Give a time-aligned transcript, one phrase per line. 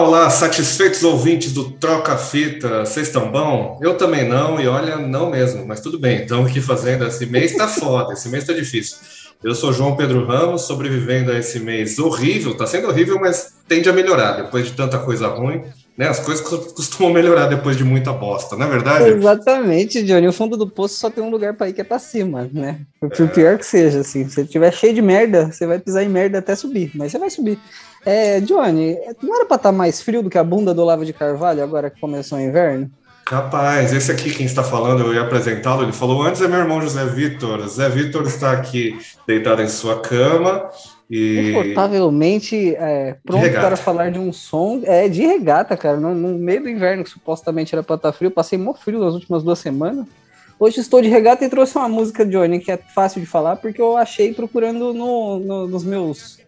[0.00, 3.80] Olá, satisfeitos ouvintes do Troca Fita, vocês estão bom?
[3.82, 7.56] Eu também não, e olha, não mesmo, mas tudo bem, estamos aqui fazendo, esse mês
[7.56, 8.96] tá foda, esse mês tá difícil.
[9.42, 13.88] Eu sou João Pedro Ramos, sobrevivendo a esse mês horrível, tá sendo horrível, mas tende
[13.88, 15.64] a melhorar, depois de tanta coisa ruim,
[15.98, 16.06] né?
[16.06, 19.08] As coisas costumam melhorar depois de muita bosta, não é verdade?
[19.08, 21.98] Exatamente, Johnny, o fundo do poço só tem um lugar para ir que é pra
[21.98, 22.82] cima, né?
[23.00, 23.26] Por é...
[23.26, 26.54] pior que seja, assim, se tiver cheio de merda, você vai pisar em merda até
[26.54, 27.58] subir, mas você vai subir.
[28.06, 31.04] É, Johnny, não era para estar tá mais frio do que a bunda do Olavo
[31.04, 32.88] de Carvalho agora que começou o inverno?
[33.28, 36.80] Rapaz, esse aqui quem está falando, eu ia apresentá-lo, ele falou antes é meu irmão
[36.80, 37.60] José Vitor.
[37.60, 40.70] José Vitor está aqui deitado em sua cama
[41.10, 41.52] e...
[41.52, 46.62] Confortavelmente é, pronto para falar de um som é, de regata, cara, no, no meio
[46.62, 49.58] do inverno, que supostamente era para estar tá frio, passei mó frio nas últimas duas
[49.58, 50.06] semanas.
[50.60, 53.80] Hoje estou de regata e trouxe uma música, Johnny, que é fácil de falar, porque
[53.80, 56.38] eu achei procurando no, no, nos meus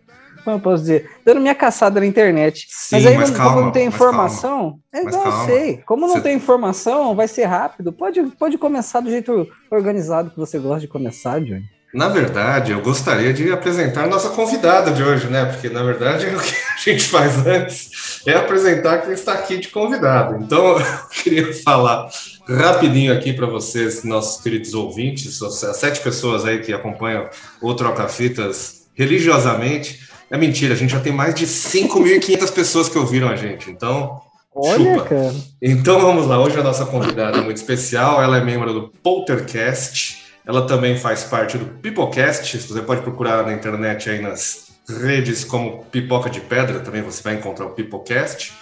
[0.45, 2.67] como eu posso dizer, dando minha caçada na internet.
[2.71, 5.77] Sim, mas aí, mas calma, como não tem informação, é igual eu sei.
[5.79, 7.93] Como não tem informação, vai ser rápido.
[7.93, 11.65] Pode, pode começar do jeito organizado que você gosta de começar, Johnny.
[11.93, 15.45] Na verdade, eu gostaria de apresentar a nossa convidada de hoje, né?
[15.45, 19.69] Porque, na verdade, o que a gente faz antes é apresentar quem está aqui de
[19.69, 20.43] convidado.
[20.43, 22.09] Então, eu queria falar
[22.49, 27.29] rapidinho aqui para vocês, nossos queridos ouvintes, as sete pessoas aí que acompanham
[27.61, 30.01] o Troca Fitas religiosamente.
[30.31, 34.21] É mentira, a gente já tem mais de 5.500 pessoas que ouviram a gente, então
[34.55, 35.09] Olha, chupa.
[35.09, 35.35] Cara.
[35.61, 40.30] Então vamos lá, hoje a nossa convidada é muito especial, ela é membro do Poltercast,
[40.51, 45.85] ela também faz parte do Pipocast, você pode procurar na internet aí nas redes como
[45.85, 48.53] Pipoca de Pedra, também você vai encontrar o Pipocast.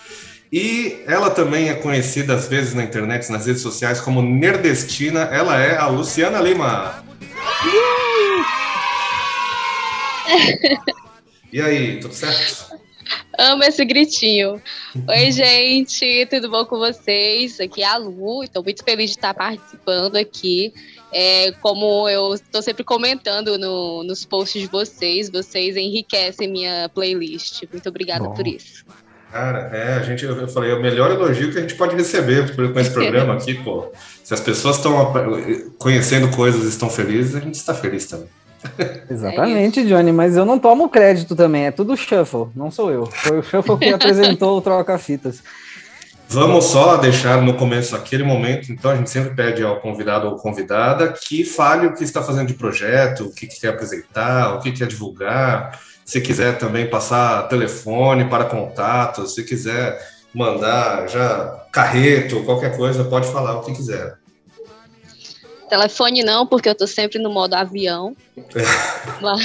[0.52, 5.58] E ela também é conhecida às vezes na internet, nas redes sociais como Nerdestina, ela
[5.58, 7.02] é a Luciana Lima.
[11.50, 12.67] E aí, tudo certo?
[13.38, 14.60] Amo esse gritinho.
[15.08, 17.60] Oi, gente, tudo bom com vocês?
[17.60, 20.72] Aqui é a Lu, estou muito feliz de estar participando aqui.
[21.12, 27.62] É, como eu estou sempre comentando no, nos posts de vocês, vocês enriquecem minha playlist.
[27.72, 28.34] Muito obrigada bom.
[28.34, 28.84] por isso.
[29.30, 32.54] Cara, é, a gente, eu falei, é o melhor elogio que a gente pode receber
[32.54, 33.92] com esse programa aqui, pô.
[34.24, 35.12] Se as pessoas estão
[35.78, 38.28] conhecendo coisas e estão felizes, a gente está feliz também.
[39.10, 43.06] Exatamente, Johnny, mas eu não tomo crédito também, é tudo Shuffle, não sou eu.
[43.06, 45.42] Foi o Shuffle que apresentou o Troca-Fitas.
[46.30, 50.36] Vamos só deixar no começo aquele momento, então a gente sempre pede ao convidado ou
[50.36, 54.72] convidada que fale o que está fazendo de projeto, o que quer apresentar, o que
[54.72, 55.80] quer divulgar.
[56.04, 59.98] Se quiser também passar telefone para contatos, se quiser
[60.34, 64.18] mandar já carreto, qualquer coisa, pode falar o que quiser.
[65.68, 68.16] Telefone não, porque eu tô sempre no modo avião.
[69.20, 69.40] mas,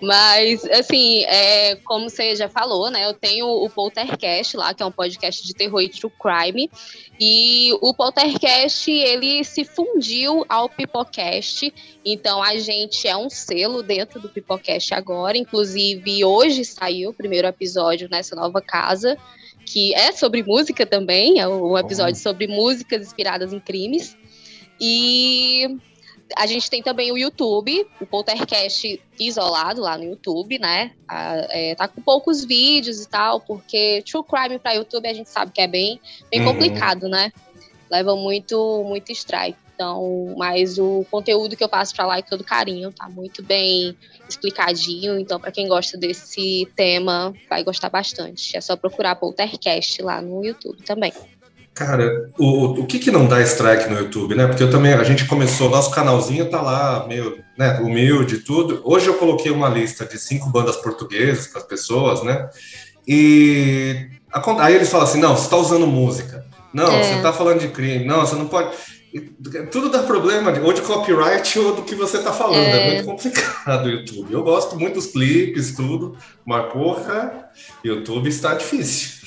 [0.00, 3.04] mas, assim, é, como você já falou, né?
[3.04, 6.70] Eu tenho o Poltercast lá, que é um podcast de terror e true crime.
[7.18, 11.72] E o Poltercast, ele se fundiu ao Pipocast.
[12.04, 15.36] Então, a gente é um selo dentro do Pipocast agora.
[15.36, 19.16] Inclusive, hoje saiu o primeiro episódio nessa nova casa
[19.64, 24.16] que é sobre música também, é um episódio sobre músicas inspiradas em crimes.
[24.80, 25.78] E
[26.36, 30.92] a gente tem também o YouTube, o Poltercast isolado lá no YouTube, né?
[31.50, 35.52] É, tá com poucos vídeos e tal, porque True Crime para YouTube a gente sabe
[35.52, 36.52] que é bem, bem uhum.
[36.52, 37.32] complicado, né?
[37.90, 39.58] Leva muito, muito strike.
[39.74, 43.96] Então, mas o conteúdo que eu passo para lá é todo carinho, tá muito bem
[44.28, 45.18] explicadinho.
[45.18, 48.56] Então, para quem gosta desse tema, vai gostar bastante.
[48.56, 51.12] É só procurar Poltercast lá no YouTube também.
[51.74, 54.46] Cara, o, o que que não dá strike no YouTube, né?
[54.46, 58.80] Porque eu também, a gente começou, nosso canalzinho tá lá, meio, né, humilde e tudo.
[58.84, 62.48] Hoje eu coloquei uma lista de cinco bandas portuguesas para as pessoas, né?
[63.08, 64.08] E
[64.60, 66.46] aí eles falam assim, não, você está usando música.
[66.72, 67.02] Não, é.
[67.02, 68.04] você está falando de crime.
[68.04, 68.70] Não, você não pode...
[69.70, 72.66] Tudo dá problema, ou de copyright ou do que você está falando.
[72.66, 72.70] É.
[72.70, 74.32] é muito complicado o YouTube.
[74.32, 77.48] Eu gosto muito dos clipes, tudo, mas porra,
[77.84, 79.23] YouTube está difícil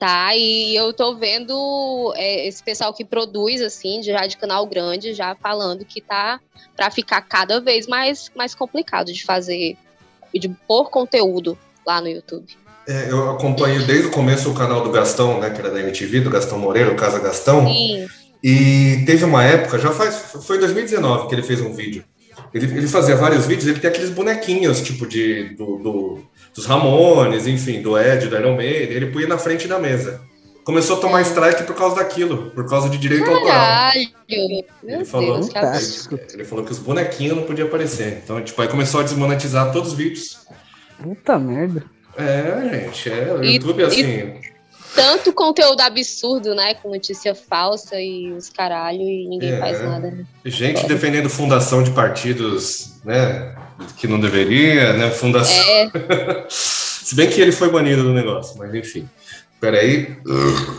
[0.00, 0.34] tá?
[0.34, 5.34] E eu tô vendo é, esse pessoal que produz, assim, já de canal grande, já
[5.34, 6.40] falando que tá
[6.74, 9.76] para ficar cada vez mais, mais complicado de fazer,
[10.34, 11.56] de pôr conteúdo
[11.86, 12.46] lá no YouTube.
[12.88, 16.22] É, eu acompanho desde o começo o canal do Gastão, né, que era da MTV,
[16.22, 17.66] do Gastão Moreira, o Casa Gastão.
[17.66, 18.08] Sim.
[18.42, 22.02] E teve uma época, já faz, foi em 2019 que ele fez um vídeo.
[22.52, 27.46] Ele, ele fazia vários vídeos, ele tem aqueles bonequinhos, tipo de, do, do dos Ramones,
[27.46, 30.20] enfim, do Ed, do Iron Maiden, ele punha na frente da mesa.
[30.64, 33.46] Começou a tomar strike por causa daquilo, por causa de direito Caralho.
[33.46, 33.92] autoral.
[34.28, 38.20] Ele falou, ele, ele, falou que os bonequinhos não podiam aparecer.
[38.22, 40.38] Então, tipo, aí começou a desmonetizar todos os vídeos.
[41.02, 41.84] Puta merda.
[42.16, 44.02] É, gente, é, o YouTube, assim...
[44.02, 44.49] E
[44.94, 46.74] tanto conteúdo absurdo, né?
[46.74, 49.58] Com notícia falsa e os caralho, e ninguém é.
[49.58, 50.10] faz nada.
[50.10, 50.24] Né?
[50.44, 53.54] Gente defendendo fundação de partidos, né?
[53.96, 55.10] Que não deveria, né?
[55.10, 55.64] Fundação.
[55.64, 55.90] É.
[56.48, 59.08] Se bem que ele foi banido do negócio, mas enfim.
[59.60, 60.16] Peraí.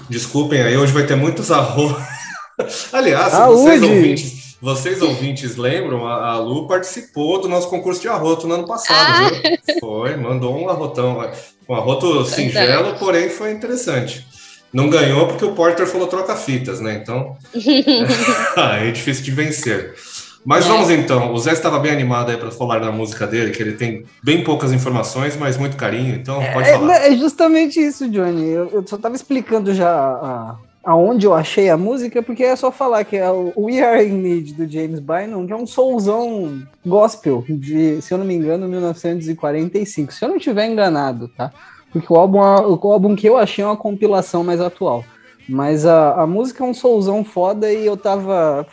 [0.09, 1.95] Desculpem aí, hoje vai ter muitos arroz.
[2.91, 8.55] Aliás, vocês ouvintes, vocês ouvintes lembram, a, Lu participou do nosso concurso de arroto no
[8.55, 9.29] ano passado, ah.
[9.29, 9.79] viu?
[9.79, 11.21] Foi, mandou um arrotão.
[11.71, 14.27] Um arroto singelo, porém foi interessante.
[14.73, 16.99] Não ganhou porque o Porter falou troca fitas, né?
[17.01, 17.37] Então,
[18.81, 19.95] é difícil de vencer.
[20.43, 20.67] Mas é.
[20.67, 21.33] vamos então.
[21.33, 24.43] O Zé estava bem animado aí para falar da música dele, que ele tem bem
[24.43, 26.13] poucas informações, mas muito carinho.
[26.13, 26.95] Então, pode é, falar.
[27.05, 28.49] É justamente isso, Johnny.
[28.49, 32.71] Eu, eu só estava explicando já a, aonde eu achei a música, porque é só
[32.71, 36.61] falar que é o We Are in Need do James Bynum, que é um soulzão
[36.85, 40.13] gospel de, se eu não me engano, 1945.
[40.13, 41.51] Se eu não estiver enganado, tá?
[41.91, 45.03] Porque o álbum, o álbum que eu achei é uma compilação mais atual.
[45.47, 48.65] Mas a, a música é um soulzão foda e eu tava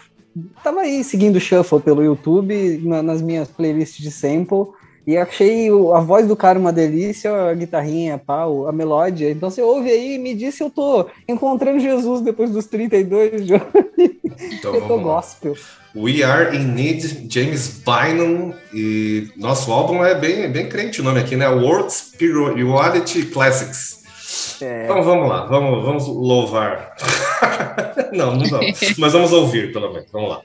[0.62, 4.68] tava aí seguindo o Shuffle pelo YouTube, na, nas minhas playlists de sample,
[5.08, 9.30] e achei a voz do cara uma delícia, a guitarrinha, pau, a melódia.
[9.30, 13.46] Então você ouve aí e me diz se eu tô encontrando Jesus depois dos 32
[13.46, 13.54] de
[14.52, 15.56] Então, eu tô gospel.
[15.96, 21.20] We Are in Need, James Bynum, e nosso álbum é bem, bem crente o nome
[21.20, 21.48] aqui, né?
[21.48, 24.04] World Spirituality Classics.
[24.60, 24.84] É.
[24.84, 26.94] Então vamos lá, vamos, vamos louvar.
[28.12, 30.42] não, não vamos, mas vamos ouvir pelo menos, vamos lá.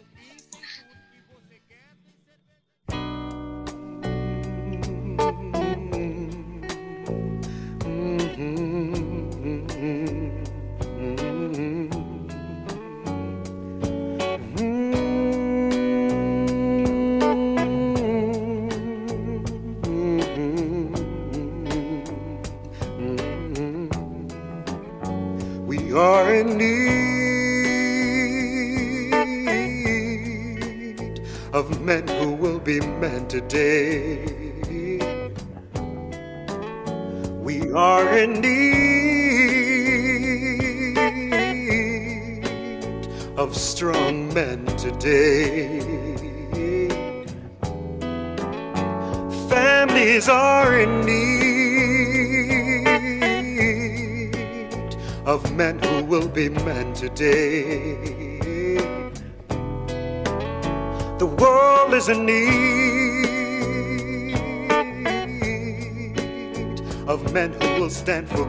[45.04, 45.82] Today.
[49.50, 51.26] Families are in need
[55.26, 57.98] of men who will be men today.
[61.20, 62.54] The world is in need
[67.10, 68.43] of men who will stand for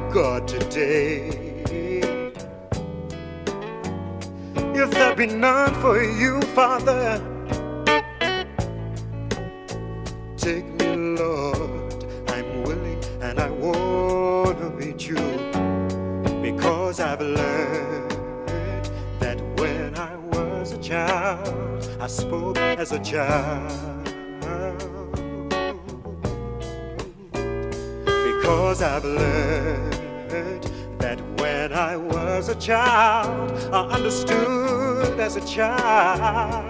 [35.54, 36.64] child.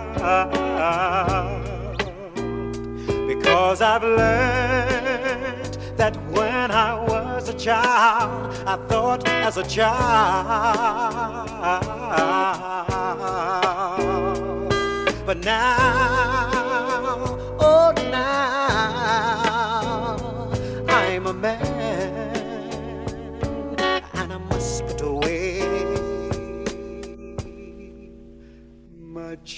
[3.27, 9.95] Because I've learned that when I was a child, I thought as a child.
[15.27, 16.24] But now,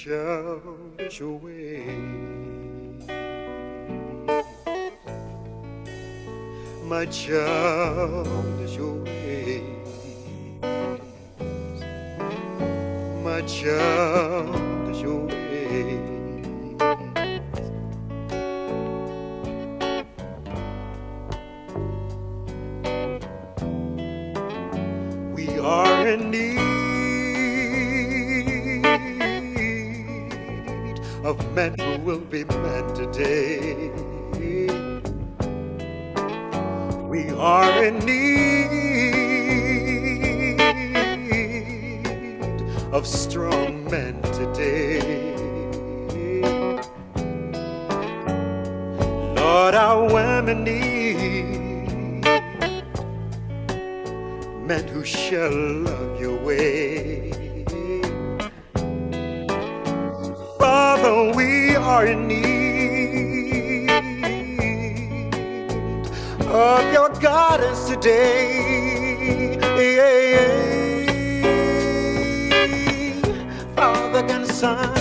[0.06, 1.82] childish way.
[6.84, 9.62] My childish way.
[13.24, 15.98] My childish way.
[25.34, 26.65] We are in need.
[31.26, 33.90] Of men who will be men today.
[37.08, 39.00] We are in need
[42.92, 45.34] of strong men today.
[49.34, 52.22] Lord, our women need
[54.64, 57.25] men who shall love your way.
[61.86, 63.86] Are in need
[66.48, 69.56] of your guidance today.
[73.76, 74.95] Father and Son,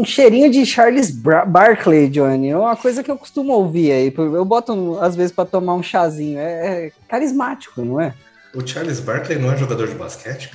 [0.00, 2.48] um cheirinho de Charles Barkley, Johnny.
[2.48, 4.14] É uma coisa que eu costumo ouvir aí.
[4.16, 6.38] Eu boto, às vezes, para tomar um chazinho.
[6.38, 8.14] É, é, carismático, não é?
[8.54, 10.50] O Charles Barkley não é jogador de basquete?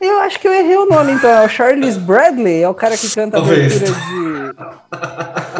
[0.00, 1.30] Eu acho que eu errei o nome, então.
[1.30, 4.54] É o Charles Bradley, é o cara que canta a abertura de.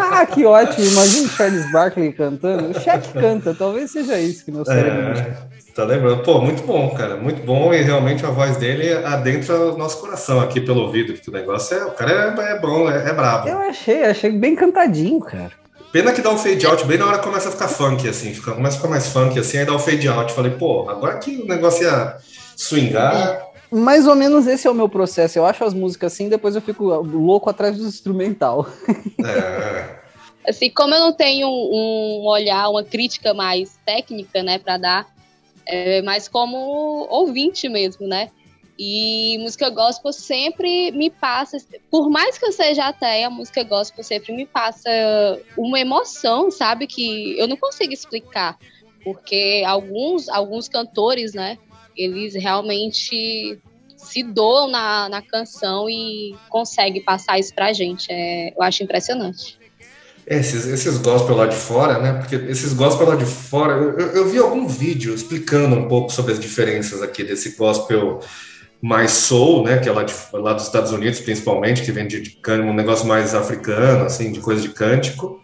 [0.00, 0.85] Ah, que ótimo!
[0.85, 2.71] Imagina o Charles Barkley cantando.
[2.71, 5.19] O Shaq canta, talvez seja isso que meu cérebro.
[5.19, 5.37] É,
[5.73, 6.23] tá lembrando?
[6.23, 7.17] Pô, muito bom, cara.
[7.17, 11.29] Muito bom e realmente a voz dele adentra o nosso coração aqui pelo ouvido, que
[11.29, 11.85] o negócio é.
[11.85, 13.49] O cara é, é bom, é, é brabo.
[13.49, 15.52] Eu achei, achei bem cantadinho, cara.
[15.91, 18.33] Pena que dá um fade out bem na hora que começa a ficar funk, assim.
[18.33, 20.33] Fica, começa a ficar mais funk, assim, aí dá um fade out.
[20.33, 22.17] Falei, pô, agora que o negócio ia
[22.57, 25.38] swingar mais ou menos esse é o meu processo.
[25.38, 28.67] Eu acho as músicas assim, depois eu fico louco atrás do instrumental.
[29.25, 30.00] É.
[30.49, 35.07] assim, como eu não tenho um olhar, uma crítica mais técnica, né, para dar,
[35.66, 36.57] é, mas como
[37.11, 38.31] ouvinte mesmo, né?
[38.78, 41.59] E música gospel sempre me passa,
[41.90, 44.90] por mais que eu seja até, a música gospel sempre me passa
[45.57, 46.87] uma emoção, sabe?
[46.87, 48.59] Que eu não consigo explicar.
[49.04, 51.59] Porque alguns, alguns cantores, né?
[51.97, 53.59] eles realmente
[53.97, 58.07] se doam na, na canção e conseguem passar isso pra gente.
[58.11, 59.59] É, eu acho impressionante.
[60.26, 62.12] É, esses, esses gospel lá de fora, né?
[62.12, 66.33] Porque esses gospel lá de fora, eu, eu, vi algum vídeo explicando um pouco sobre
[66.33, 68.21] as diferenças aqui desse gospel
[68.81, 69.79] mais soul, né?
[69.79, 73.07] Que é lá, de, lá dos Estados Unidos, principalmente, que vem de, de um negócio
[73.07, 75.41] mais africano, assim, de coisa de cântico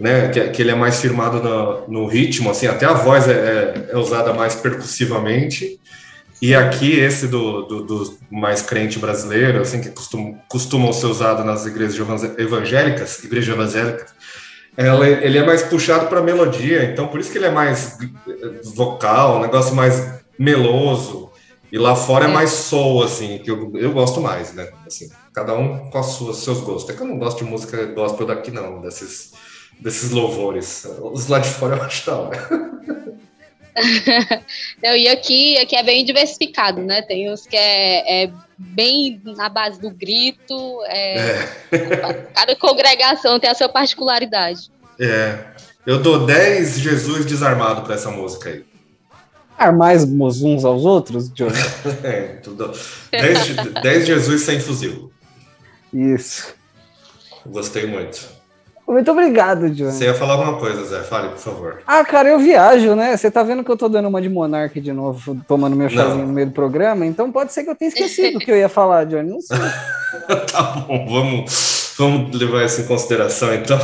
[0.00, 3.32] né, que, que, ele é mais firmado no, no, ritmo, assim, até a voz é,
[3.32, 5.78] é, é usada mais percussivamente.
[6.40, 11.44] E aqui esse do, do, do, mais crente brasileiro, assim, que costum, costumam ser usado
[11.44, 11.98] nas igrejas
[12.38, 14.14] evangélicas, igrejas evangélicas,
[14.76, 17.98] ela, ele é mais puxado para melodia, então por isso que ele é mais
[18.74, 21.28] vocal, um negócio mais meloso.
[21.70, 24.68] E lá fora é, é mais soul, assim, que eu, eu gosto mais, né?
[24.86, 26.90] Assim, cada um com os seus gostos.
[26.90, 29.32] É que eu não gosto de música gospel daqui, não, desses
[29.80, 30.86] desses louvores.
[31.00, 32.48] Os lá de fora eu acho da hora.
[34.82, 37.02] Não, e aqui, aqui é bem diversificado, né?
[37.02, 40.82] Tem uns que é, é bem na base do grito.
[40.86, 42.26] É, é.
[42.34, 44.70] Cada congregação tem a sua particularidade.
[44.98, 45.38] É.
[45.86, 48.64] Eu dou 10 Jesus desarmado para essa música aí.
[49.56, 51.52] Armais uns aos outros, Johnny?
[52.02, 52.72] é, tudo.
[53.10, 55.12] 10 Jesus sem fuzil.
[55.92, 56.54] Isso.
[57.46, 58.39] Gostei muito.
[58.90, 59.92] Muito obrigado, Johnny.
[59.92, 61.04] Você ia falar alguma coisa, Zé?
[61.04, 61.78] Fale, por favor.
[61.86, 63.16] Ah, cara, eu viajo, né?
[63.16, 66.26] Você tá vendo que eu tô dando uma de Monark de novo, tomando meu chazinho
[66.26, 68.68] no meio do programa, então pode ser que eu tenha esquecido o que eu ia
[68.68, 69.30] falar, Johnny.
[69.30, 69.56] Não sei.
[70.52, 73.78] tá bom, vamos, vamos levar isso em consideração, então.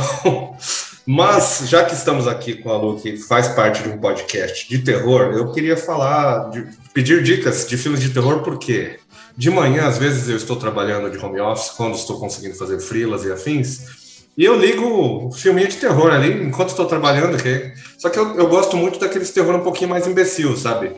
[1.05, 4.79] Mas, já que estamos aqui com a Lu, que faz parte de um podcast de
[4.79, 8.99] terror, eu queria falar, de, pedir dicas de filmes de terror, porque
[9.37, 13.23] de manhã, às vezes, eu estou trabalhando de home office, quando estou conseguindo fazer frilas
[13.23, 13.96] e afins,
[14.37, 17.35] e eu ligo filminho de terror ali enquanto estou trabalhando.
[17.35, 17.73] aqui.
[17.97, 20.91] Só que eu, eu gosto muito daqueles terror um pouquinho mais imbecil, sabe?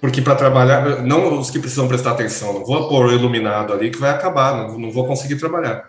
[0.00, 3.90] Porque para trabalhar, não os que precisam prestar atenção, não vou pôr o iluminado ali
[3.90, 5.84] que vai acabar, não, não vou conseguir trabalhar.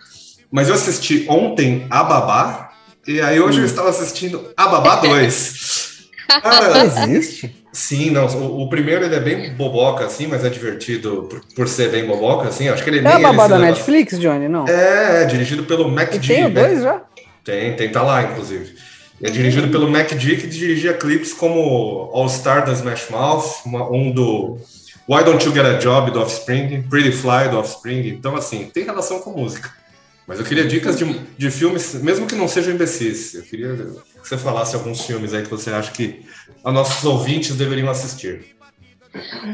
[0.51, 2.71] Mas eu assisti ontem A Babá,
[3.07, 3.61] e aí hoje hum.
[3.63, 6.07] eu estava assistindo A Babá 2.
[6.41, 7.55] Cara, existe?
[7.77, 8.25] Sim, não.
[8.25, 12.07] O, o, primeiro ele é bem boboca, assim, mas é divertido por, por ser bem
[12.07, 12.67] boboca, assim.
[12.67, 14.67] Acho que ele é a babá da Netflix, Johnny, não?
[14.67, 16.33] É, é dirigido pelo Mac G.
[16.33, 16.49] Tem né?
[16.49, 17.03] dois já?
[17.43, 18.75] Tem, tem, tá lá, inclusive.
[19.21, 23.87] É dirigido pelo Mac G, que dirigia clipes como All Star da Smash Mouth, uma,
[23.91, 24.57] um do
[25.07, 28.07] Why Don't You Get a Job do Offspring, Pretty Fly do Offspring.
[28.07, 29.69] Então, assim, tem relação com música.
[30.27, 31.05] Mas eu queria dicas de,
[31.37, 33.33] de filmes, mesmo que não sejam imbecis.
[33.33, 36.25] Eu queria que você falasse alguns filmes aí que você acha que
[36.63, 38.57] os nossos ouvintes deveriam assistir.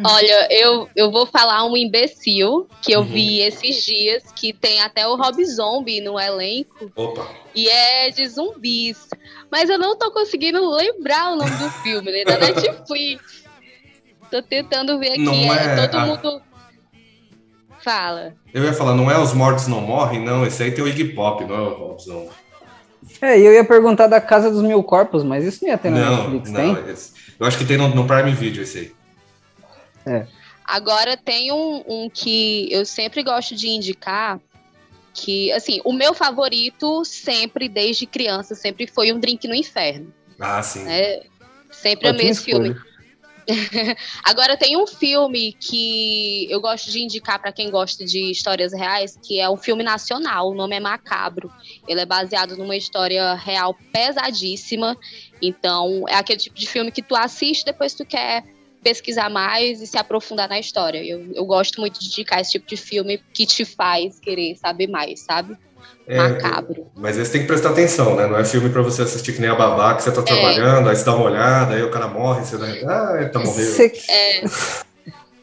[0.03, 3.05] Olha, eu, eu vou falar um imbecil que eu uhum.
[3.05, 6.91] vi esses dias, que tem até o Rob Zombie no elenco.
[6.95, 7.29] Opa.
[7.53, 9.07] E é de zumbis.
[9.51, 12.23] Mas eu não tô conseguindo lembrar o nome do filme, né?
[12.23, 13.43] Da Netflix.
[14.31, 15.19] Tô tentando ver aqui.
[15.19, 16.41] Não é, é todo mundo.
[17.83, 18.33] Fala.
[18.53, 20.45] Eu ia falar, não é Os Mortos Não Morrem, não.
[20.45, 22.29] Esse aí tem o Iggy Pop, não é os Mortos Não
[23.21, 25.99] É, eu ia perguntar da Casa dos Mil Corpos, mas isso não ia ter na
[25.99, 26.91] não, Netflix, não, tem?
[26.91, 28.91] Esse, eu acho que tem no, no Prime Video esse aí.
[30.05, 30.25] É.
[30.65, 34.39] Agora tem um, um que eu sempre gosto de indicar,
[35.13, 40.11] que, assim, o meu favorito sempre, desde criança, sempre foi Um Drink no Inferno.
[40.39, 40.85] Ah, sim.
[40.85, 41.21] Né?
[41.69, 42.69] Sempre Ótima amei esse filme.
[42.69, 42.92] escolha.
[44.23, 49.17] Agora tem um filme que eu gosto de indicar para quem gosta de histórias reais,
[49.21, 51.51] que é um filme nacional, o nome é Macabro.
[51.87, 54.97] Ele é baseado numa história real pesadíssima.
[55.41, 58.43] Então, é aquele tipo de filme que tu assiste depois tu quer
[58.83, 61.03] pesquisar mais e se aprofundar na história.
[61.03, 64.87] Eu, eu gosto muito de indicar esse tipo de filme que te faz querer saber
[64.87, 65.57] mais, sabe?
[66.07, 66.87] É, Macabro.
[66.95, 68.27] Mas esse tem que prestar atenção, né?
[68.27, 70.23] Não é filme pra você assistir que nem a babá, que você tá É.
[70.23, 72.65] trabalhando, aí você dá uma olhada, aí o cara morre, você dá.
[72.65, 73.61] Ah, ele tá morrendo.
[73.71, 74.43] Se, É,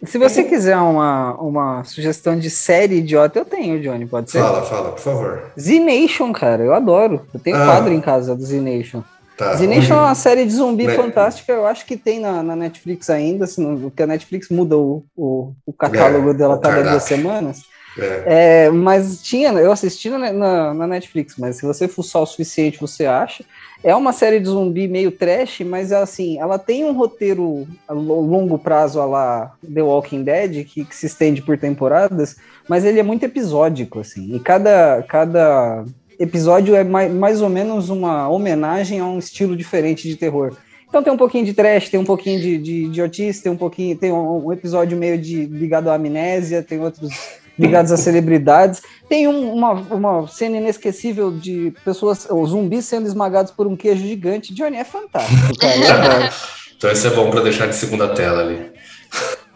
[0.04, 4.40] se você quiser uma, uma sugestão de série idiota, eu tenho, Johnny, pode ser?
[4.40, 5.42] Fala, fala, por favor.
[5.58, 7.26] Z-Nation, cara, eu adoro.
[7.32, 7.64] Eu tenho Ah.
[7.66, 9.02] quadro em casa do Z-Nation.
[9.36, 9.54] Tá.
[9.54, 10.94] Z-Nation é uma série de zumbi Né?
[10.94, 14.76] fantástica, eu acho que tem na, na Netflix ainda, se não- porque a Netflix muda
[14.76, 17.62] o, o, o catálogo É, dela cada duas semanas.
[17.98, 18.66] É.
[18.66, 22.80] É, mas tinha, eu assisti na, na, na Netflix, mas se você fuçar o suficiente,
[22.80, 23.44] você acha.
[23.82, 28.20] É uma série de zumbi meio trash, mas assim, ela tem um roteiro a lo-
[28.20, 32.36] longo prazo a lá The Walking Dead, que, que se estende por temporadas,
[32.68, 34.34] mas ele é muito episódico, assim.
[34.34, 35.84] E cada, cada
[36.18, 40.54] episódio é mais, mais ou menos uma homenagem a um estilo diferente de terror.
[40.86, 43.96] Então tem um pouquinho de trash, tem um pouquinho de, de idiotice, tem um pouquinho,
[43.96, 48.82] tem um, um episódio meio de ligado à amnésia, tem outros ligados a celebridades.
[49.08, 54.02] Tem um- uma, uma cena inesquecível de pessoas, ou zumbis sendo esmagados por um queijo
[54.06, 54.54] gigante.
[54.54, 56.24] Johnny é fantástico, cara.
[56.26, 56.30] Eu.
[56.80, 58.72] Então esse é bom pra deixar de segunda tela ali.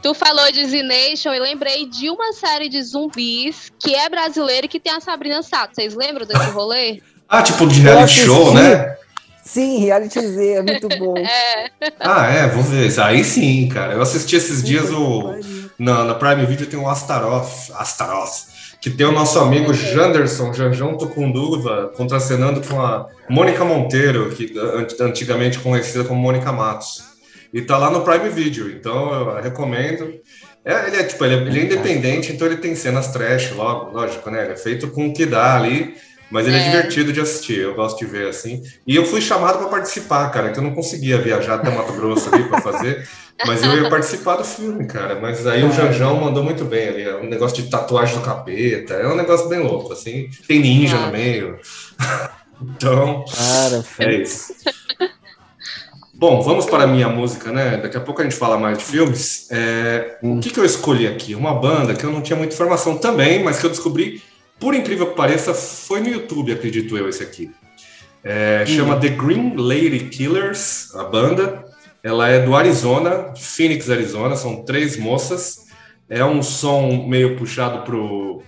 [0.03, 4.69] Tu falou de Z-Nation e lembrei de uma série de zumbis que é brasileira e
[4.69, 5.75] que tem a Sabrina Sato.
[5.75, 7.01] Vocês lembram desse rolê?
[7.27, 8.95] Ah, tipo de Eu reality show, né?
[9.55, 11.15] Sim, reality Z, é muito bom.
[11.81, 11.93] É.
[12.01, 12.91] Ah, é, vou ver.
[13.01, 13.95] Aí sim, cara.
[13.95, 15.37] Eu assisti esses dias o.
[15.79, 18.47] Na, na Prime Video tem o Astaroth, Astaroth,
[18.81, 24.87] que tem o nosso amigo Janderson, Janjão Tucunduva, contracenando com a Mônica Monteiro, que an-
[25.07, 27.03] antigamente conhecida como Mônica Matos.
[27.53, 30.13] E tá lá no Prime Video, então eu recomendo.
[30.65, 33.91] É, ele é tipo, ele é, ele é independente, então ele tem cenas trash, logo,
[33.93, 34.43] lógico, né?
[34.45, 35.95] Ele é feito com o que dá ali,
[36.35, 36.65] mas ele é, É.
[36.65, 38.61] divertido de assistir, eu gosto de ver assim.
[38.85, 42.29] E eu fui chamado para participar, cara, então eu não conseguia viajar até Mato Grosso
[42.35, 43.09] ali para fazer.
[43.47, 45.21] Mas eu ia participar do filme, cara.
[45.21, 47.03] Mas aí o Janjão mandou muito bem ali.
[47.03, 48.95] É um negócio de tatuagem do capeta.
[48.95, 50.29] É um negócio bem louco, assim.
[50.49, 51.57] Tem ninja no meio.
[52.61, 54.55] então, Cara, é isso.
[56.13, 57.77] Bom, vamos para a minha música, né?
[57.77, 59.47] Daqui a pouco a gente fala mais de filmes.
[59.53, 61.37] É, O que, que eu escolhi aqui?
[61.37, 64.21] Uma banda que eu não tinha muita informação também, mas que eu descobri,
[64.59, 67.51] por incrível que pareça, foi no YouTube, acredito eu, esse aqui.
[68.23, 71.65] É, Chama The Green Lady Killers, a banda.
[72.03, 74.37] Ela é do Arizona, Phoenix, Arizona.
[74.37, 75.67] São três moças.
[76.09, 78.43] É um som meio puxado pro.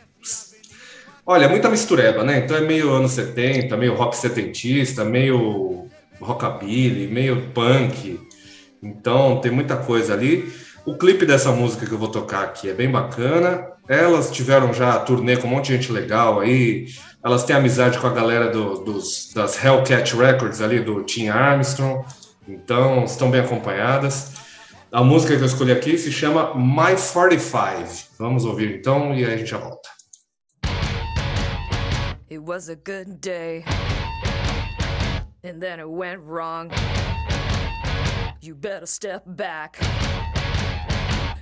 [1.27, 2.39] Olha, muita mistureba, né?
[2.39, 5.87] Então é meio anos 70, meio rock setentista, meio
[6.21, 8.21] rockabilly, meio punk.
[8.83, 10.51] Então tem muita coisa ali.
[10.87, 13.67] O clipe dessa música que eu vou tocar aqui é bem bacana.
[13.89, 16.87] Elas tiveram já turnê com um monte de gente legal aí.
[17.25, 22.05] Elas têm amizade com a galera do- dos, das Hellcat Records ali, do Tim Armstrong.
[22.47, 24.35] Então estão bem acompanhadas.
[24.93, 28.15] A música que eu escolhi aqui se chama My 45.
[28.19, 29.89] Vamos ouvir então e aí a gente já volta.
[32.31, 33.65] It was a good day,
[35.45, 36.71] and then it went wrong.
[38.43, 39.79] You better step back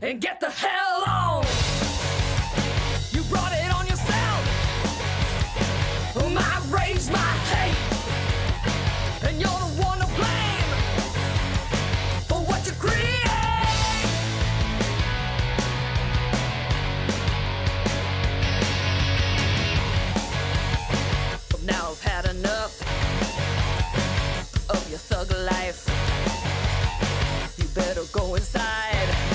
[0.02, 1.44] and get the hell on.
[3.12, 4.60] You brought it on yourself.
[6.32, 7.76] My rage, my hate,
[9.28, 10.70] and you're the one to blame
[12.28, 13.24] for what you create.
[21.64, 22.82] Now I've had enough
[24.70, 25.88] of your thug life.
[27.58, 29.33] You better go inside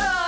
[0.00, 0.27] and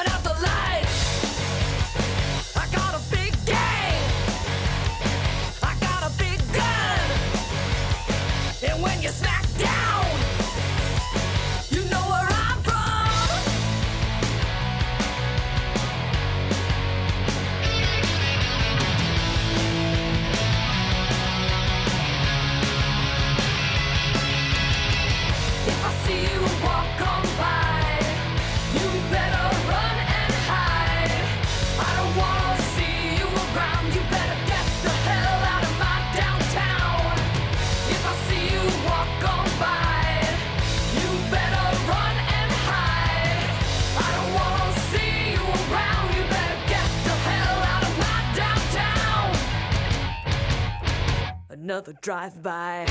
[51.70, 52.84] Another drive-by.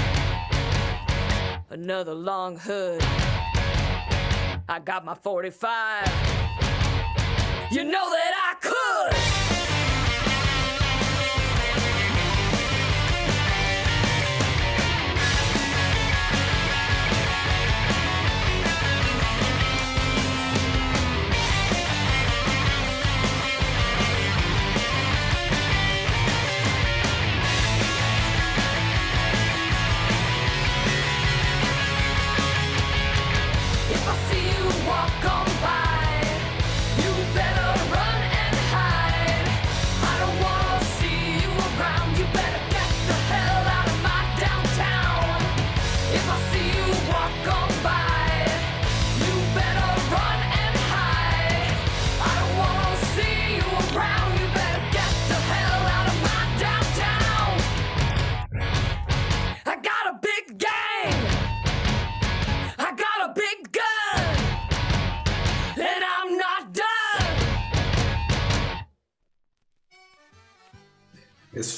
[1.70, 3.02] Another long hood.
[4.70, 6.08] I got my 45.
[7.72, 8.29] You know that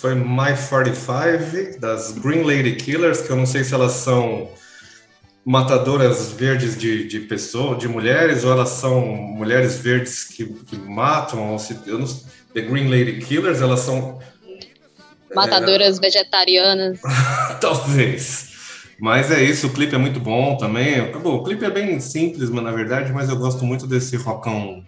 [0.01, 4.49] foi My 45, das Green Lady Killers, que eu não sei se elas são
[5.45, 11.51] matadoras verdes de, de pessoas, de mulheres, ou elas são mulheres verdes que, que matam,
[11.51, 12.07] ou se, eu não,
[12.51, 14.17] The Green Lady Killers, elas são...
[15.35, 16.99] Matadoras é, vegetarianas.
[17.61, 18.49] Talvez.
[18.99, 21.11] Mas é isso, o clipe é muito bom também.
[21.11, 24.83] Bom, o clipe é bem simples, mas na verdade, mas eu gosto muito desse rockão.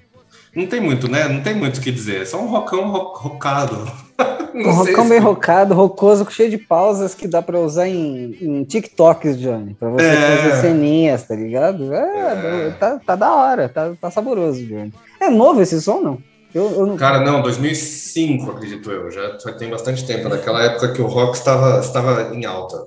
[0.56, 1.28] Não tem muito, né?
[1.28, 2.22] Não tem muito o que dizer.
[2.22, 3.92] É só um rockão rock, rockado.
[4.54, 9.40] um rockão bem rocado, rocoso, cheio de pausas que dá pra usar em, em TikToks,
[9.40, 9.74] Johnny.
[9.74, 10.38] Pra você é.
[10.38, 11.94] fazer ceninhas, tá ligado?
[11.94, 12.72] É, é.
[12.72, 14.94] Tá, tá da hora, tá, tá saboroso, Johnny.
[15.20, 16.18] É novo esse som, não?
[16.54, 16.96] Eu, eu não...
[16.96, 19.10] Cara, não, 2005, acredito eu.
[19.10, 20.30] Já, já tem bastante tempo.
[20.30, 22.86] Naquela época que o rock estava, estava em alta.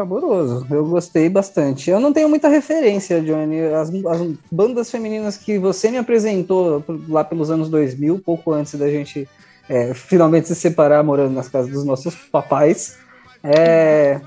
[0.00, 1.90] Saboroso, eu gostei bastante.
[1.90, 3.60] Eu não tenho muita referência, Johnny.
[3.60, 8.88] As, as, bandas femininas que você me apresentou lá pelos anos 2000, pouco antes da
[8.88, 9.28] gente
[9.70, 12.98] é, finalmente se separar morando nas casas dos nossos papais.
[13.44, 14.20] É...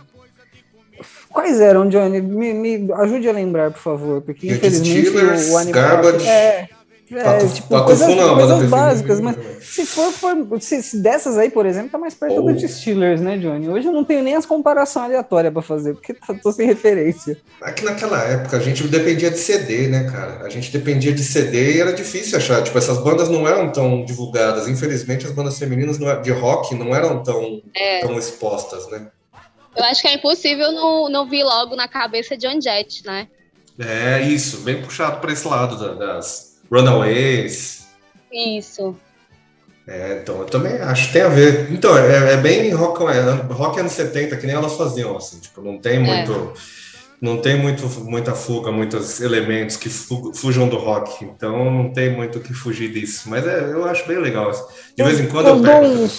[1.30, 2.22] Quais eram, Johnny?
[2.22, 5.82] Me, me, ajude a lembrar, por favor, porque infelizmente Steelers, o, o animal.
[5.82, 6.28] Garbage.
[6.28, 6.70] É,
[7.18, 11.38] é, Pato, tipo, Pato coisas, não, coisas básicas, mas se for, for se, se, dessas
[11.38, 12.52] aí, por exemplo, tá mais perto oh.
[12.54, 13.70] do Steelers, né, Johnny?
[13.70, 17.38] Hoje eu não tenho nem as comparações aleatórias para fazer, porque tá, tô sem referência.
[17.62, 20.46] Aqui naquela época a gente dependia de CD, né, cara?
[20.46, 22.62] A gente dependia de CD e era difícil achar.
[22.64, 24.68] Tipo, essas bandas não eram tão divulgadas.
[24.68, 28.00] Infelizmente, as bandas femininas é, de rock não eram tão, é.
[28.00, 29.08] tão expostas, né?
[29.76, 33.28] Eu acho que é impossível não, não vir logo na cabeça de John Jett, né?
[33.80, 37.86] É, isso, bem puxado para esse lado das Runaways.
[38.32, 38.96] Isso.
[39.88, 41.72] É, então, eu também acho que tem a ver.
[41.72, 43.22] Então, é, é bem rock, é,
[43.54, 46.00] rock anos 70, que nem elas faziam, assim, tipo, não tem é.
[46.00, 46.54] muito.
[47.22, 52.38] Não tem muito, muita fuga, muitos elementos que fujam do rock, então não tem muito
[52.38, 53.30] o que fugir disso.
[53.30, 54.50] Mas é, eu acho bem legal.
[54.50, 54.64] Assim.
[54.98, 56.10] De vez em quando eu, pego.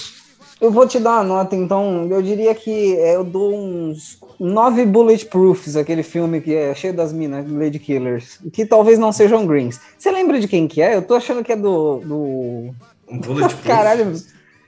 [0.64, 2.08] Eu vou te dar uma nota, então.
[2.10, 7.50] Eu diria que eu dou uns nove Bulletproofs, aquele filme que é cheio das minas,
[7.50, 9.80] Lady Killers, que talvez não sejam Greens.
[9.98, 10.96] Você lembra de quem que é?
[10.96, 11.98] Eu tô achando que é do...
[11.98, 12.74] do...
[13.10, 13.62] Bulletproof?
[13.64, 14.12] Caralho,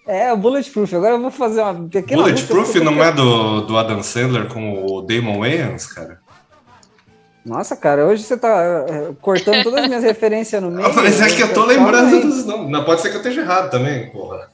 [0.06, 0.94] é, o Bulletproof.
[0.94, 2.22] Agora eu vou fazer uma pequena...
[2.22, 6.20] Bulletproof não é do, do Adam Sandler com o Damon Wayans, cara?
[7.44, 10.92] Nossa, cara, hoje você tá é, cortando todas as minhas referências no meio.
[10.94, 12.70] Mas é que eu tô lembrando dos nomes.
[12.70, 14.50] Não, pode ser que eu esteja errado também, porra.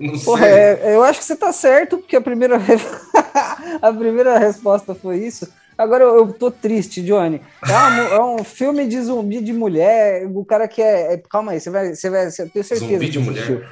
[0.00, 2.58] Não Porra, é, eu acho que você tá certo, porque a primeira,
[3.80, 5.48] a primeira resposta foi isso.
[5.76, 7.40] Agora eu, eu tô triste, Johnny.
[7.66, 10.26] É, uma, é, um filme de zumbi de mulher.
[10.32, 11.14] O cara que é.
[11.14, 11.94] é calma aí, você vai.
[11.94, 12.92] Você vai você, tenho certeza.
[12.92, 13.68] Zumbi de mulher.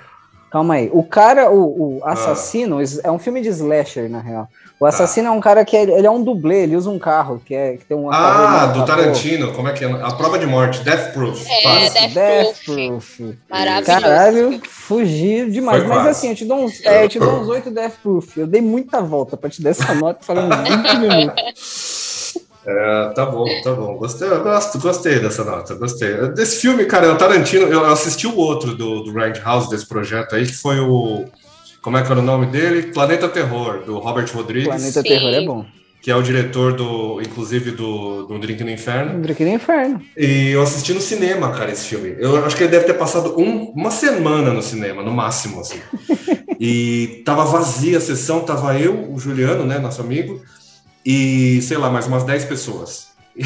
[0.52, 0.90] Calma aí.
[0.92, 3.00] O cara, o, o assassino, ah.
[3.04, 4.46] é um filme de slasher, na real.
[4.78, 5.34] O assassino tá.
[5.34, 7.78] é um cara que é, ele é um dublê, ele usa um carro, que, é,
[7.78, 8.12] que tem um.
[8.12, 9.90] Ah, do Tarantino, como é que é?
[9.90, 11.46] A prova de morte, Death Proof.
[11.48, 13.20] É, Death, Death Proof.
[13.48, 13.86] Maravilhoso.
[13.86, 15.84] Caralho, fugi demais.
[15.84, 18.36] Foi Mas assim, eu te dou uns, é, eu te dou uns 8 Death Proof.
[18.36, 21.91] Eu dei muita volta pra te dar essa nota falando 20 minutos.
[22.64, 23.96] É, tá bom, tá bom.
[23.96, 26.14] Gostei, eu gosto, gostei dessa nota, gostei.
[26.28, 29.12] Desse filme, cara, o Tarantino, eu assisti o outro do, do
[29.44, 31.24] House desse projeto aí, que foi o
[31.82, 32.92] como é que era o nome dele?
[32.92, 34.68] Planeta Terror, do Robert Rodrigues.
[34.68, 35.08] Planeta Sim.
[35.08, 35.66] Terror é bom.
[36.00, 39.20] Que é o diretor do, inclusive, do, do Drink no Inferno.
[39.20, 40.00] Drink no Inferno.
[40.16, 42.14] E eu assisti no cinema, cara, esse filme.
[42.18, 45.80] Eu acho que ele deve ter passado um, uma semana no cinema, no máximo, assim.
[46.58, 50.40] e tava vazia a sessão, tava eu, o Juliano, né, nosso amigo,
[51.04, 53.08] e, sei lá, mais umas 10 pessoas.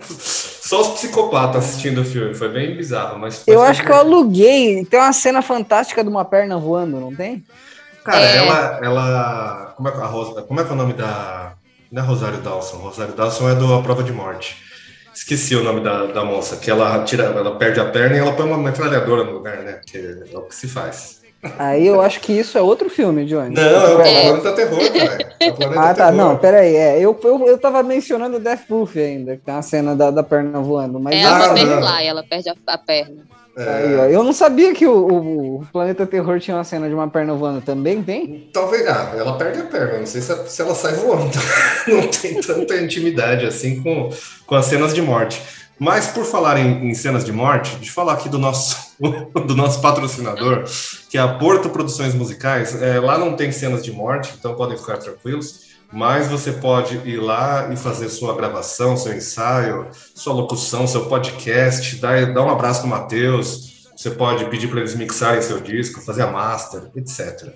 [0.00, 3.42] Só os psicopatas assistindo o filme, foi bem bizarro, mas...
[3.46, 7.44] Eu acho que eu aluguei, tem uma cena fantástica de uma perna voando, não tem?
[8.06, 8.36] Cara, é...
[8.36, 8.80] ela.
[8.82, 11.54] ela como, é, a Rosa, como é que é o nome da.
[11.90, 12.76] Não é Rosário Dawson.
[12.78, 14.56] Rosário Dawson é do A Prova de Morte.
[15.12, 18.32] Esqueci o nome da, da moça, que ela tira, ela perde a perna e ela
[18.32, 19.80] põe uma metralhadora no lugar, né?
[19.84, 19.98] Que
[20.32, 21.22] é o que se faz.
[21.58, 23.54] Aí eu acho que isso é outro filme, Johnny.
[23.54, 25.36] Não, é o Planeta Terror, cara.
[25.40, 25.94] É ah, tá.
[25.94, 26.12] Terror.
[26.12, 26.74] Não, peraí.
[26.76, 30.22] É, eu, eu, eu tava mencionando Death Proof ainda, que tem a cena da, da
[30.22, 30.98] perna voando.
[30.98, 33.24] Mas ela ah, lá, ela perde a, a perna.
[33.56, 33.62] É.
[33.62, 37.08] Aí, ó, eu não sabia que o, o, Planeta Terror tinha uma cena de uma
[37.08, 38.50] perna voando também, tem?
[38.52, 41.30] Talvez, ah, ela perde a perna, não sei se, se ela sai voando.
[41.88, 44.10] não tem tanta intimidade assim com,
[44.46, 45.40] com as cenas de morte.
[45.78, 48.94] Mas por falar em, em, cenas de morte, de falar aqui do nosso,
[49.46, 50.64] do nosso patrocinador,
[51.10, 54.78] que é a Porto Produções Musicais, é, lá não tem cenas de morte, então podem
[54.78, 60.86] ficar tranquilos, mas você pode ir lá e fazer sua gravação, seu ensaio, sua locução,
[60.86, 65.60] seu podcast, dar, dar um abraço no Matheus, você pode pedir para eles mixarem seu
[65.60, 67.52] disco, fazer a master, etc.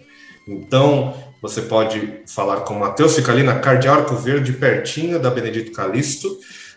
[0.46, 5.72] Então, você pode falar com o Matheus, fica ali na Cardiarco Verde, pertinho da Benedito
[5.72, 6.28] Calixto,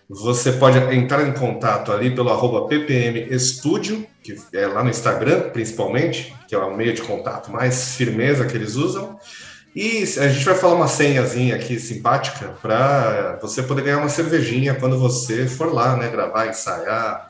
[0.09, 5.49] você pode entrar em contato ali pelo arroba ppm estúdio, que é lá no Instagram,
[5.49, 9.17] principalmente, que é o meio de contato mais firmeza que eles usam.
[9.75, 14.75] E a gente vai falar uma senhazinha aqui simpática para você poder ganhar uma cervejinha
[14.75, 16.09] quando você for lá, né?
[16.09, 17.27] Gravar, ensaiar,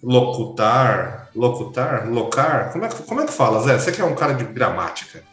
[0.00, 2.72] locutar, locutar, locar.
[2.72, 3.76] Como é que, como é que fala, Zé?
[3.76, 5.24] Você que é um cara de gramática.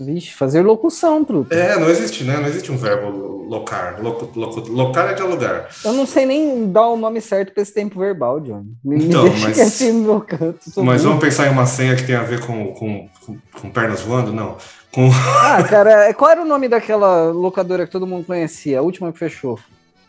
[0.00, 1.52] Vixe, fazer locução, truto.
[1.52, 2.38] É, não existe, né?
[2.38, 4.00] Não existe um verbo locar.
[4.00, 5.68] Loco, loco, locar é de alugar.
[5.84, 8.64] Eu não sei nem dar o nome certo para esse tempo verbal, John.
[8.82, 10.58] Me, então, me mas, assim no meu canto.
[10.82, 14.00] Mas vamos pensar em uma senha que tem a ver com, com, com, com pernas
[14.00, 14.32] voando?
[14.32, 14.56] Não.
[14.92, 15.10] Com...
[15.42, 18.78] Ah, cara, qual era o nome daquela locadora que todo mundo conhecia?
[18.78, 19.58] A última que fechou?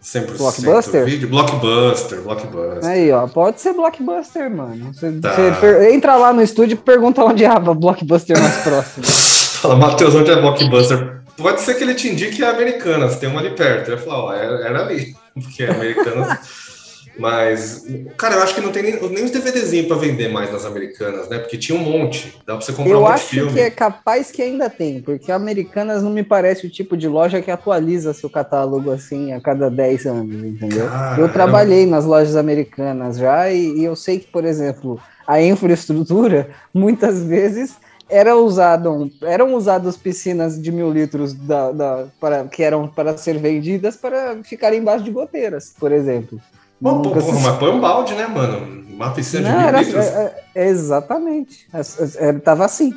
[0.04, 1.06] 100% Blockbuster?
[1.06, 1.30] Vídeo.
[1.30, 2.90] Blockbuster, Blockbuster.
[2.90, 4.94] Aí, ó, pode ser Blockbuster, mano.
[4.94, 5.36] Você, tá.
[5.36, 9.06] você entra lá no estúdio e pergunta onde é a Blockbuster mais próximo.
[9.62, 11.22] Fala, Matheus, onde é Blockbuster?
[11.38, 13.90] Pode ser que ele te indique a Americanas, tem uma ali perto.
[13.90, 16.72] Vai falar, ó, era, era ali, porque é Americanas.
[17.20, 17.86] Mas,
[18.18, 21.30] cara, eu acho que não tem nem, nem os DVDzinhos para vender mais nas americanas,
[21.30, 21.38] né?
[21.38, 22.34] Porque tinha um monte.
[22.48, 23.42] Dá pra você comprar eu um monte de filme.
[23.42, 26.98] Eu acho que é capaz que ainda tem, porque americanas não me parece o tipo
[26.98, 30.88] de loja que atualiza seu catálogo assim a cada 10 anos, entendeu?
[30.88, 31.22] Caramba.
[31.22, 36.50] Eu trabalhei nas lojas americanas já e, e eu sei que, por exemplo, a infraestrutura
[36.74, 37.76] muitas vezes
[38.12, 43.38] era usado, eram usadas piscinas de mil litros da, da, para, que eram para ser
[43.40, 46.40] vendidas para ficar embaixo de goteiras, por exemplo.
[46.80, 47.44] Bom, se...
[47.44, 48.84] mas põe um balde, né, mano?
[48.94, 50.06] Uma piscina Não, de mil era, litros.
[50.06, 51.68] É, é, exatamente.
[51.74, 52.94] É, é, tava assim.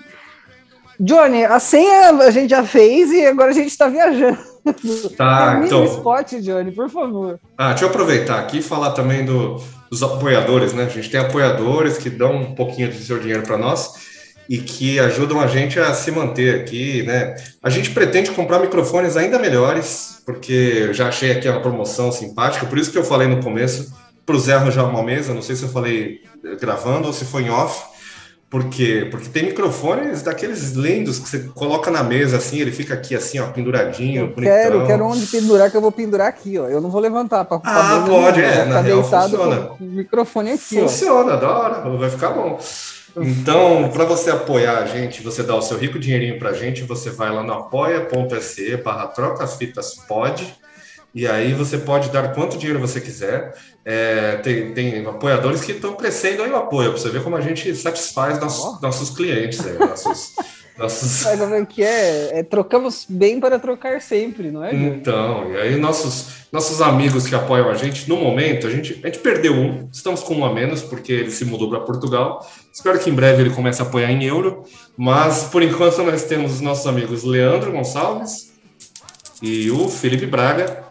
[0.99, 4.39] Johnny, a senha a gente já fez e agora a gente está viajando.
[5.17, 5.85] Tá, então.
[5.85, 7.39] spot, Johnny, por favor.
[7.57, 10.85] Ah, deixa eu aproveitar aqui e falar também do, dos apoiadores, né?
[10.85, 14.14] A gente tem apoiadores que dão um pouquinho do seu dinheiro para nós
[14.49, 17.35] e que ajudam a gente a se manter aqui, né?
[17.63, 22.67] A gente pretende comprar microfones ainda melhores, porque eu já achei aqui uma promoção simpática,
[22.67, 23.93] por isso que eu falei no começo
[24.25, 26.21] para o Zé arranjar uma mesa, não sei se eu falei
[26.61, 27.95] gravando ou se foi em off,
[28.55, 29.09] por quê?
[29.11, 33.41] Porque tem microfones daqueles lindos que você coloca na mesa assim, ele fica aqui assim,
[33.41, 36.69] ó, penduradinho, eu Quero, quero onde pendurar, que eu vou pendurar aqui, ó.
[36.69, 39.71] Eu não vou levantar para Ah, pode, é, na real funciona.
[39.81, 41.37] Microfone aqui, funciona, ó.
[41.37, 42.61] da hora, vai ficar bom.
[43.17, 46.83] Então, para você apoiar a gente, você dá o seu rico dinheirinho para a gente,
[46.83, 50.53] você vai lá no apoia.se barra trocafitas pode,
[51.15, 53.55] e aí você pode dar quanto dinheiro você quiser.
[53.85, 57.41] É, tem, tem apoiadores que estão crescendo aí o apoio, para você ver como a
[57.41, 60.35] gente satisfaz nossos, nossos clientes, aí, nossos,
[60.77, 61.23] nossos...
[61.23, 62.39] Mas como é que é?
[62.39, 62.43] é?
[62.43, 64.75] Trocamos bem para trocar sempre, não é?
[64.75, 69.07] Então, e aí nossos, nossos amigos que apoiam a gente, no momento, a gente, a
[69.07, 72.49] gente perdeu um, estamos com um a menos, porque ele se mudou para Portugal.
[72.73, 74.65] Espero que em breve ele comece a apoiar em euro,
[74.97, 78.53] mas por enquanto nós temos os nossos amigos Leandro Gonçalves
[79.41, 80.85] e o Felipe Braga,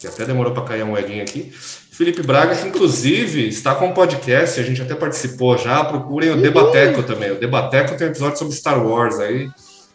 [0.00, 1.52] que até demorou para cair um moedinha aqui.
[1.98, 5.82] Felipe Braga, que inclusive está com um podcast, a gente até participou já.
[5.84, 7.32] Procurem o Debateco também.
[7.32, 9.50] O Debateco tem um episódio sobre Star Wars aí,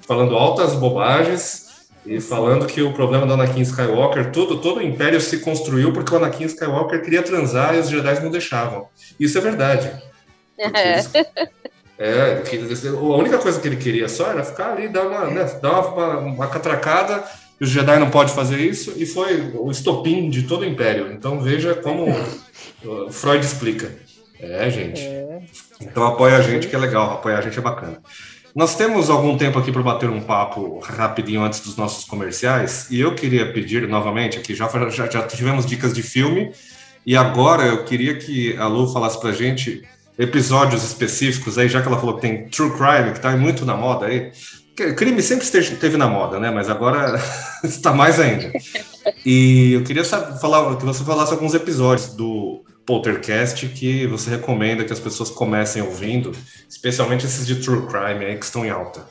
[0.05, 5.21] falando altas bobagens e falando que o problema do Anakin Skywalker, tudo, todo o império
[5.21, 8.89] se construiu porque o Anakin Skywalker queria transar e os Jedi não deixavam.
[9.17, 9.89] Isso é verdade.
[10.59, 10.99] É.
[11.97, 12.43] é,
[12.89, 15.87] a única coisa que ele queria só era ficar ali, dar uma, né, dar uma,
[15.87, 17.23] uma, uma catracada
[17.63, 21.11] os Jedi não pode fazer isso, e foi o estopim de todo o Império.
[21.13, 22.07] Então veja como
[23.09, 23.95] Freud explica.
[24.39, 25.01] É, gente.
[25.01, 25.41] É.
[25.81, 28.01] Então apoia a gente que é legal, apoiar a gente é bacana.
[28.53, 32.99] Nós temos algum tempo aqui para bater um papo rapidinho antes dos nossos comerciais, e
[32.99, 36.51] eu queria pedir novamente aqui, já, já, já tivemos dicas de filme,
[37.05, 39.83] e agora eu queria que a Lu falasse para a gente
[40.19, 43.75] episódios específicos aí, já que ela falou que tem True Crime, que tá muito na
[43.75, 44.31] moda aí.
[44.75, 46.49] Crime sempre esteve na moda, né?
[46.49, 47.19] Mas agora
[47.63, 48.51] está mais ainda.
[49.25, 54.83] E eu queria saber, falar, que você falasse alguns episódios do Poltercast que você recomenda
[54.83, 56.31] que as pessoas comecem ouvindo,
[56.67, 59.07] especialmente esses de True Crime aí que estão em alta.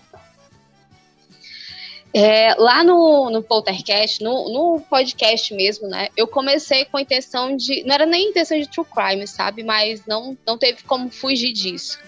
[2.15, 6.09] É, lá no, no Poltercast, no, no podcast mesmo, né?
[6.15, 7.83] Eu comecei com a intenção de.
[7.85, 9.63] Não era nem intenção de true crime, sabe?
[9.63, 11.99] Mas não, não teve como fugir disso.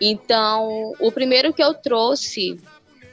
[0.00, 2.58] Então, o primeiro que eu trouxe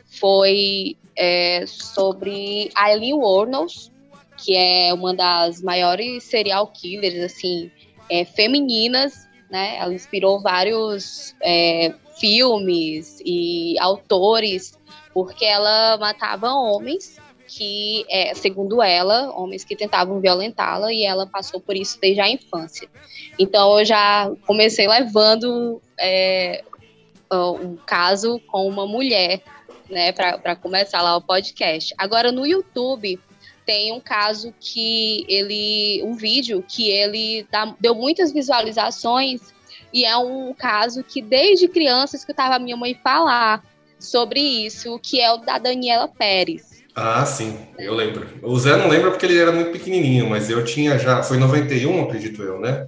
[0.10, 3.91] foi é, sobre Eileen Warnos,
[4.38, 7.72] que é uma das maiores serial killers, assim,
[8.10, 9.78] é, femininas, né?
[9.78, 14.78] Ela inspirou vários é, filmes e autores
[15.13, 21.60] porque ela matava homens que, é, segundo ela, homens que tentavam violentá-la e ela passou
[21.60, 22.88] por isso desde a infância.
[23.39, 26.63] Então eu já comecei levando é,
[27.32, 29.41] um caso com uma mulher,
[29.89, 31.93] né, para começar lá o podcast.
[31.97, 33.19] Agora no YouTube
[33.65, 39.54] tem um caso que ele, um vídeo que ele dá, deu muitas visualizações
[39.93, 43.63] e é um caso que desde criança eu escutava a minha mãe falar
[43.99, 46.80] sobre isso, que é o da Daniela Pérez.
[46.95, 48.28] Ah, sim, eu lembro.
[48.41, 51.23] O Zé não lembra porque ele era muito pequenininho, mas eu tinha já.
[51.23, 52.88] Foi 91, acredito eu, né?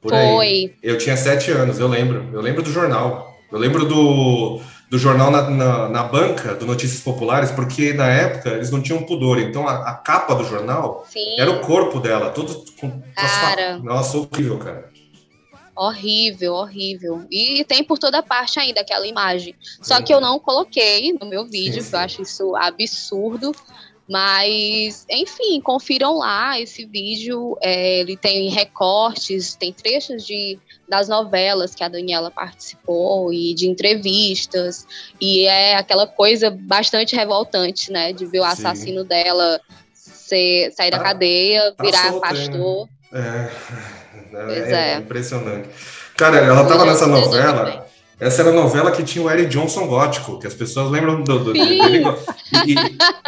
[0.00, 0.18] Por foi.
[0.18, 0.74] Aí.
[0.82, 2.28] Eu tinha sete anos, eu lembro.
[2.32, 3.38] Eu lembro do jornal.
[3.50, 8.50] Eu lembro do, do jornal na, na, na banca do Notícias Populares, porque na época
[8.50, 9.38] eles não tinham pudor.
[9.38, 11.38] Então a, a capa do jornal sim.
[11.38, 13.00] era o corpo dela, todo com.
[13.14, 13.78] Cara.
[13.78, 14.90] Nossa, horrível, cara.
[15.76, 17.24] Horrível, horrível.
[17.30, 19.54] E tem por toda parte ainda aquela imagem.
[19.80, 21.96] Só que eu não coloquei no meu vídeo, sim, sim.
[21.96, 23.54] eu acho isso absurdo.
[24.08, 27.56] Mas, enfim, confiram lá esse vídeo.
[27.62, 30.58] É, ele tem recortes, tem trechos de,
[30.90, 34.84] das novelas que a Daniela participou e de entrevistas.
[35.20, 38.12] E é aquela coisa bastante revoltante, né?
[38.12, 39.08] De ver o assassino Sim.
[39.08, 39.60] dela
[39.94, 42.88] ser, sair da cadeia, virar solta, pastor.
[43.12, 43.50] Né?
[43.56, 43.90] É.
[44.32, 45.68] É, é, impressionante.
[46.16, 47.89] Cara, ela tava nessa novela.
[48.20, 51.38] Essa era a novela que tinha o Eric Johnson gótico, que as pessoas lembram do,
[51.38, 52.04] do dele.
[52.66, 52.74] E,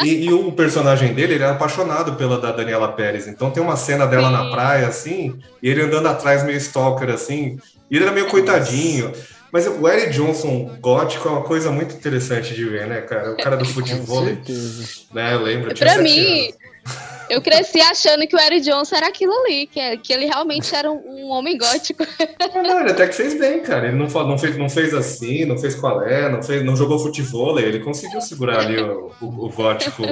[0.05, 3.27] e, e, o personagem dele, ele era apaixonado pela da Daniela Pérez.
[3.27, 4.35] Então tem uma cena dela Sim.
[4.35, 7.59] na praia, assim, e ele andando atrás meio stalker, assim,
[7.91, 9.13] e ele era meio coitadinho.
[9.51, 13.33] Mas o Eric Johnson gótico é uma coisa muito interessante de ver, né, cara?
[13.33, 15.35] O cara do futebol, né?
[15.35, 15.75] Eu lembro.
[15.75, 17.12] Pra mim, anos.
[17.33, 20.75] Eu cresci achando que o Eric Johnson era aquilo ali, que, é, que ele realmente
[20.75, 22.07] era um, um homem gótico.
[22.55, 23.89] Não, ele até que fez bem, cara.
[23.89, 26.99] Ele não, não, fez, não fez assim, não fez qual é, não, fez, não jogou
[26.99, 30.03] futebol, ele conseguiu segurar ali o, o, o gótico.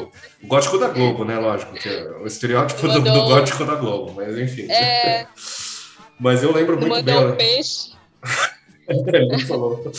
[0.43, 1.39] O gótico da Globo, né?
[1.39, 4.71] Lógico, que é o estereótipo do, do, gótico da Globo, mas enfim.
[4.71, 5.27] É...
[6.19, 7.19] Mas eu lembro muito bem.
[7.19, 7.93] Um peixe.
[8.89, 9.93] ele falou.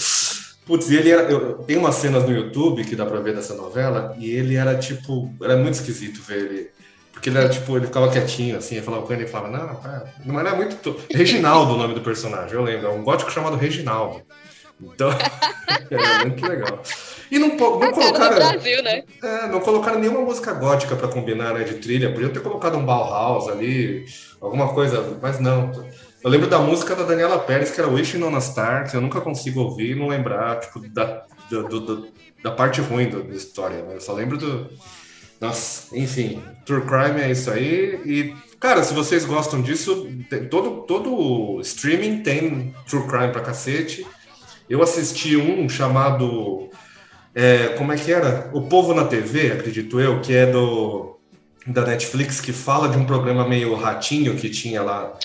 [0.65, 1.29] Putz, e ele era.
[1.29, 4.75] Eu, tem umas cenas no YouTube que dá pra ver dessa novela, e ele era
[4.75, 5.31] tipo.
[5.39, 6.80] Era muito esquisito ver ele.
[7.11, 10.33] Porque ele era tipo, ele ficava quietinho, assim, ele falava com ele e falava, não,
[10.33, 10.95] não era muito.
[11.11, 14.21] Reginaldo o nome do personagem, eu lembro, é um gótico chamado Reginaldo.
[14.81, 15.09] Então,
[15.89, 16.81] era muito legal.
[17.29, 18.35] E não, não colocaram.
[18.35, 19.03] Brasil, né?
[19.23, 22.11] É, não colocaram nenhuma música gótica para combinar, né, de trilha.
[22.11, 24.05] Podia ter colocado um Bauhaus ali,
[24.41, 25.71] alguma coisa, mas não.
[26.23, 29.01] Eu lembro da música da Daniela Pérez, que era Wishing on a Star, que eu
[29.01, 32.07] nunca consigo ouvir e não lembrar, tipo, da, do, do,
[32.43, 33.81] da parte ruim do, da história.
[33.81, 33.95] Né?
[33.95, 34.69] Eu só lembro do.
[35.41, 37.99] Nossa, enfim, True Crime é isso aí.
[38.05, 40.07] E, cara, se vocês gostam disso,
[40.51, 44.05] todo, todo streaming tem True Crime pra cacete.
[44.69, 46.69] Eu assisti um chamado.
[47.33, 48.49] É, como é que era?
[48.53, 51.17] O Povo na TV, acredito eu, que é do
[51.65, 55.15] da Netflix, que fala de um programa meio ratinho que tinha lá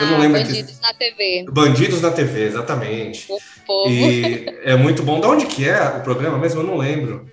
[0.00, 0.82] eu não ah, lembro Bandidos que...
[0.82, 1.44] na TV.
[1.50, 3.26] Bandidos na TV, exatamente.
[3.30, 3.90] O povo.
[3.90, 5.20] E é muito bom.
[5.20, 6.60] De onde que é o programa mesmo?
[6.60, 7.30] Eu não lembro.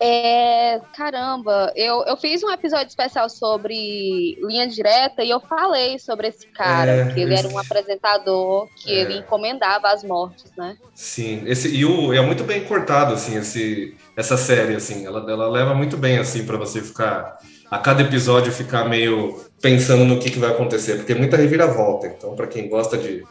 [0.00, 6.28] É, caramba, eu, eu fiz um episódio especial sobre linha direta e eu falei sobre
[6.28, 7.46] esse cara, é, que ele esse...
[7.46, 9.00] era um apresentador que é.
[9.00, 10.76] ele encomendava as mortes, né?
[10.94, 15.48] Sim, esse, e o, é muito bem cortado, assim, esse, essa série, assim, ela, ela
[15.48, 17.38] leva muito bem, assim, para você ficar
[17.70, 22.06] a cada episódio ficar meio pensando no que, que vai acontecer, porque muita reviravolta.
[22.06, 23.24] Então, para quem gosta de,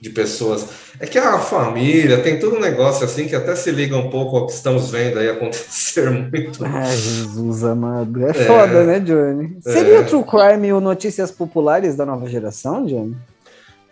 [0.00, 0.66] de pessoas.
[0.98, 4.36] É que a família tem todo um negócio assim que até se liga um pouco
[4.36, 6.64] ao que estamos vendo aí acontecer muito.
[6.64, 8.26] Ai, Jesus amado.
[8.26, 9.58] É, é foda, né, Johnny?
[9.64, 9.72] É.
[9.72, 13.16] Seria o True Crime o Notícias Populares da nova geração, Johnny?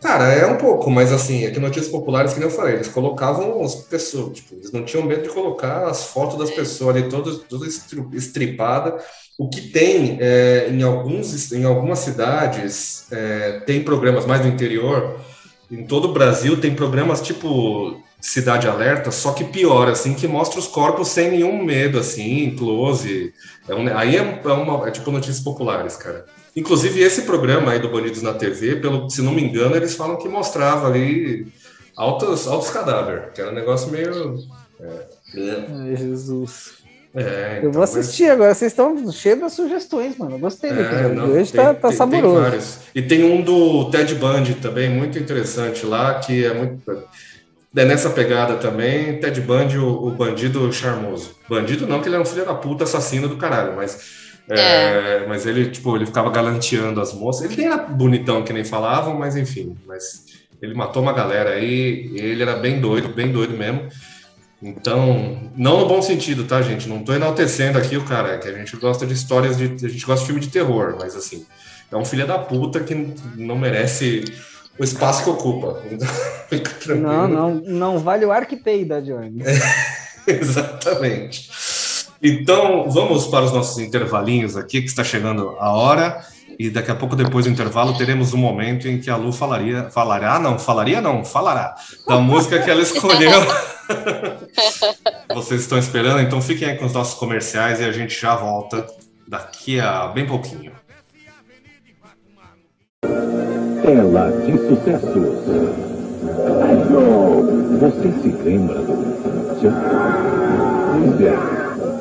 [0.00, 2.86] Cara, é um pouco, mas assim, é que notícias populares, que nem eu falei, eles
[2.86, 7.08] colocavam as pessoas, tipo, eles não tinham medo de colocar as fotos das pessoas ali
[7.08, 8.96] todas, toda estripada
[9.38, 15.20] o que tem é, em, alguns, em algumas cidades, é, tem programas mais do interior,
[15.70, 20.58] em todo o Brasil tem programas tipo Cidade Alerta, só que pior, assim, que mostra
[20.58, 23.32] os corpos sem nenhum medo, assim, close.
[23.68, 26.26] É um, aí é, é, uma, é tipo notícias populares, cara.
[26.56, 30.16] Inclusive, esse programa aí do Bandidos na TV, pelo, se não me engano, eles falam
[30.16, 31.46] que mostrava ali
[31.96, 34.36] altos, altos cadáveres, que era um negócio meio.
[34.80, 35.66] É.
[35.80, 36.78] Ai, Jesus.
[37.18, 38.32] É, então, eu vou assistir mas...
[38.32, 38.54] agora.
[38.54, 40.36] Vocês estão cheios das sugestões, mano.
[40.36, 42.34] Eu gostei do é, não, Hoje tem, tá, tá tem, saboroso.
[42.34, 42.78] Tem vários.
[42.94, 46.80] E tem um do Ted Bundy também, muito interessante lá, que é muito.
[47.76, 51.34] É nessa pegada também, Ted Bundy, o, o, bandido charmoso.
[51.48, 54.28] Bandido não, que ele é um filho da puta assassino do caralho, mas.
[54.50, 54.60] É.
[54.60, 57.44] É, mas ele, tipo, ele ficava galanteando as moças.
[57.44, 59.76] Ele nem era bonitão, que nem falavam, mas enfim.
[59.86, 60.24] Mas
[60.62, 63.88] ele matou uma galera aí, ele era bem doido, bem doido mesmo.
[64.60, 66.88] Então, não no bom sentido, tá, gente?
[66.88, 69.64] Não tô enaltecendo aqui o cara, é que a gente gosta de histórias de.
[69.86, 71.46] A gente gosta de filme de terror, mas assim,
[71.90, 74.24] é um filho da puta que não merece
[74.78, 75.80] o espaço que ocupa.
[76.96, 79.42] não, não, não vale o arquiteio da Johnny.
[79.44, 79.58] É,
[80.32, 81.48] exatamente.
[82.20, 86.20] Então, vamos para os nossos intervalinhos aqui, que está chegando a hora.
[86.58, 89.88] E daqui a pouco, depois do intervalo, teremos um momento em que a Lu falaria,
[89.90, 93.46] falará, ah, não, falaria não, falará, da música que ela escolheu.
[95.34, 96.20] Vocês estão esperando?
[96.20, 98.86] Então fiquem aí com os nossos comerciais e a gente já volta
[99.26, 100.72] daqui a bem pouquinho.
[103.82, 105.38] Tela de sucesso.
[107.80, 108.98] Você se lembra do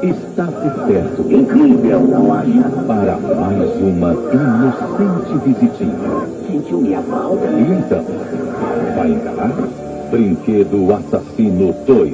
[0.03, 1.31] está por perto.
[1.31, 2.69] Incrível, não acha?
[2.85, 6.27] Para mais uma inocente visitinha.
[6.47, 7.47] Sentiu minha falta?
[7.47, 8.05] E então,
[8.95, 9.86] vai encarar?
[10.09, 12.13] Brinquedo Assassino 2.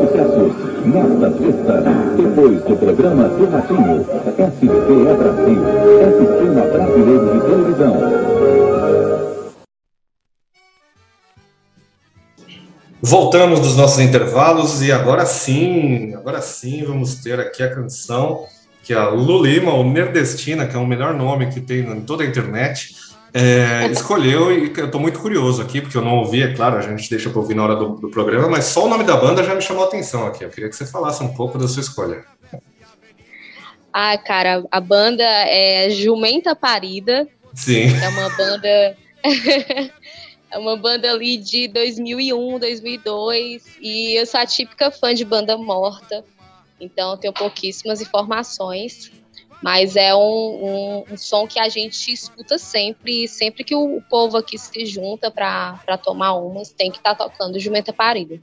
[0.00, 0.52] Sucessos
[0.84, 1.82] nesta sexta,
[2.16, 4.06] depois do programa do Ratinho.
[4.36, 5.62] SBT é Brasil,
[6.00, 7.94] é Sistema Brasileiro de Televisão.
[13.00, 18.46] Voltamos dos nossos intervalos e agora sim, agora sim vamos ter aqui a canção
[18.82, 22.22] que a Lu Lima, ou Nerdestina, que é o melhor nome que tem em toda
[22.22, 22.94] a internet,
[23.36, 26.80] é, escolheu e eu estou muito curioso aqui, porque eu não ouvi, é claro, a
[26.80, 29.42] gente deixa para ouvir na hora do, do, programa, mas só o nome da banda
[29.42, 30.44] já me chamou a atenção aqui.
[30.44, 32.24] Eu queria que você falasse um pouco da sua escolha.
[33.92, 37.26] Ah, cara, a banda é Jumenta Parida.
[37.52, 37.86] Sim.
[38.00, 38.96] É uma banda.
[40.52, 43.78] é uma banda ali de 2001, 2002.
[43.80, 46.24] E eu sou a típica fã de banda morta.
[46.80, 49.10] Então, tenho pouquíssimas informações.
[49.62, 54.36] Mas é um, um, um, som que a gente escuta sempre, sempre que o, povo
[54.36, 58.40] aqui se junta para tomar umas, tem que estar tá tocando Jumenta Parida.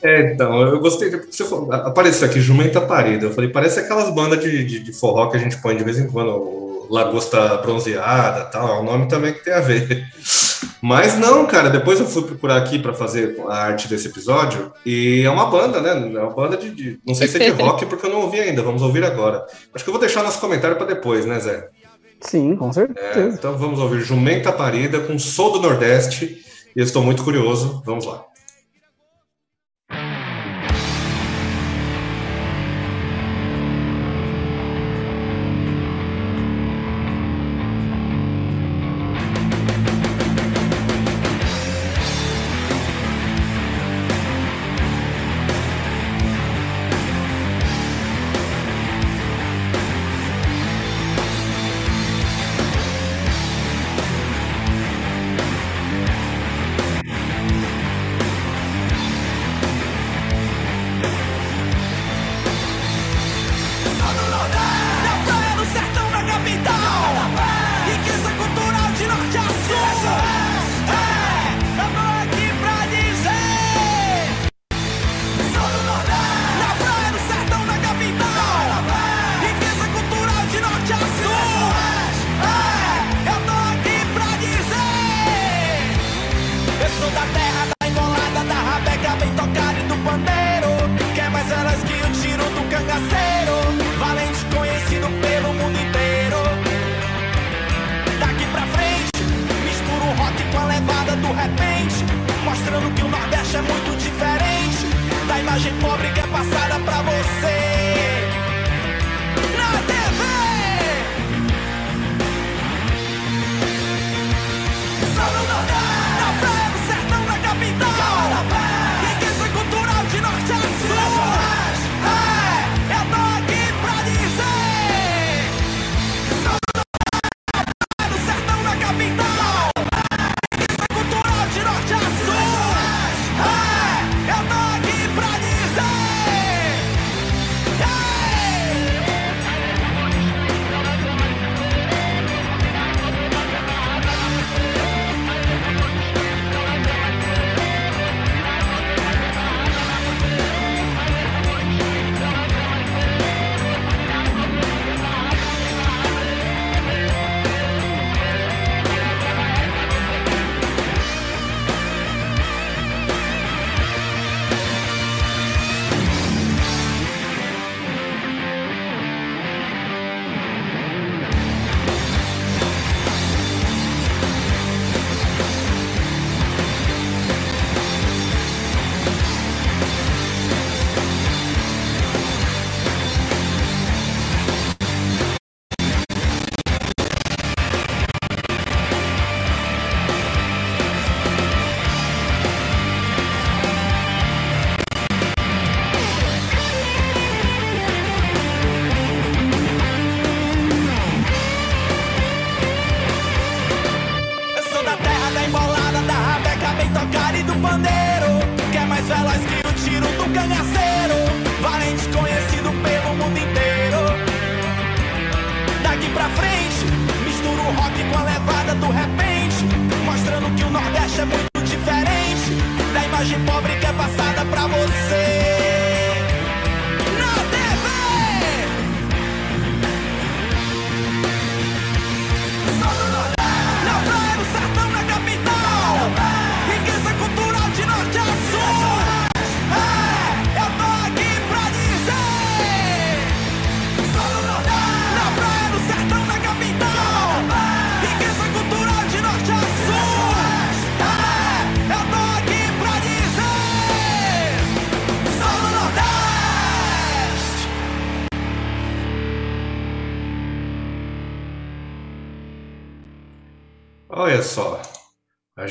[0.00, 3.26] É, então, eu gostei você falou, apareceu aqui Jumenta Parida.
[3.26, 5.98] Eu falei, parece aquelas bandas de, de, de, forró que a gente põe de vez
[5.98, 10.06] em quando, Lagosta Bronzeada tal, é um nome também que tem a ver.
[10.80, 15.22] Mas não, cara, depois eu fui procurar aqui para fazer a arte desse episódio e
[15.24, 15.90] é uma banda, né?
[15.90, 18.40] É uma banda de, de não sei se é de rock porque eu não ouvi
[18.40, 19.44] ainda, vamos ouvir agora.
[19.74, 21.68] Acho que eu vou deixar nosso comentário para depois, né, Zé?
[22.20, 23.20] Sim, com certeza.
[23.20, 26.42] É, então vamos ouvir Jumenta Parida com Sou do Nordeste
[26.74, 27.82] e eu estou muito curioso.
[27.84, 28.24] Vamos lá.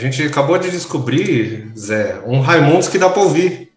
[0.10, 3.72] Gente acabou de descobrir, Zé, um Raimundos que dá pra ouvir.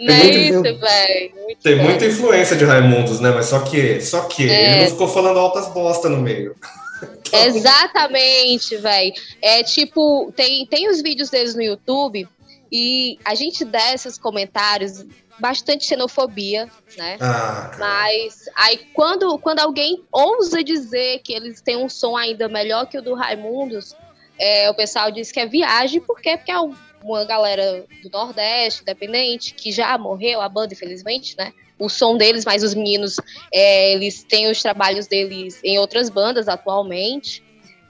[0.00, 1.32] Não é isso, velho.
[1.62, 3.30] Tem muita influência de Raimundos, né?
[3.30, 4.70] Mas só que, só que é.
[4.70, 6.54] ele não ficou falando altas bosta no meio.
[7.32, 9.12] Exatamente, velho.
[9.42, 12.28] É tipo, tem, tem os vídeos deles no YouTube
[12.70, 15.04] e a gente dá esses comentários
[15.38, 17.16] bastante xenofobia, né?
[17.20, 22.86] Ah, Mas aí quando, quando alguém ousa dizer que eles têm um som ainda melhor
[22.86, 23.94] que o do Raimundos,
[24.38, 26.36] é, o pessoal diz que é viagem, por quê?
[26.36, 26.58] Porque é
[27.02, 31.52] uma galera do Nordeste, independente, que já morreu, a banda, infelizmente, né?
[31.78, 33.16] O som deles, mas os meninos,
[33.52, 37.42] é, eles têm os trabalhos deles em outras bandas atualmente.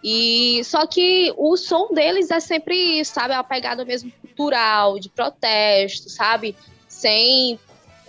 [0.02, 3.32] E só que o som deles é sempre sabe?
[3.32, 6.54] É uma pegada mesmo cultural, de protesto, sabe?
[6.96, 7.58] Sem.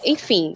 [0.06, 0.56] Enfim.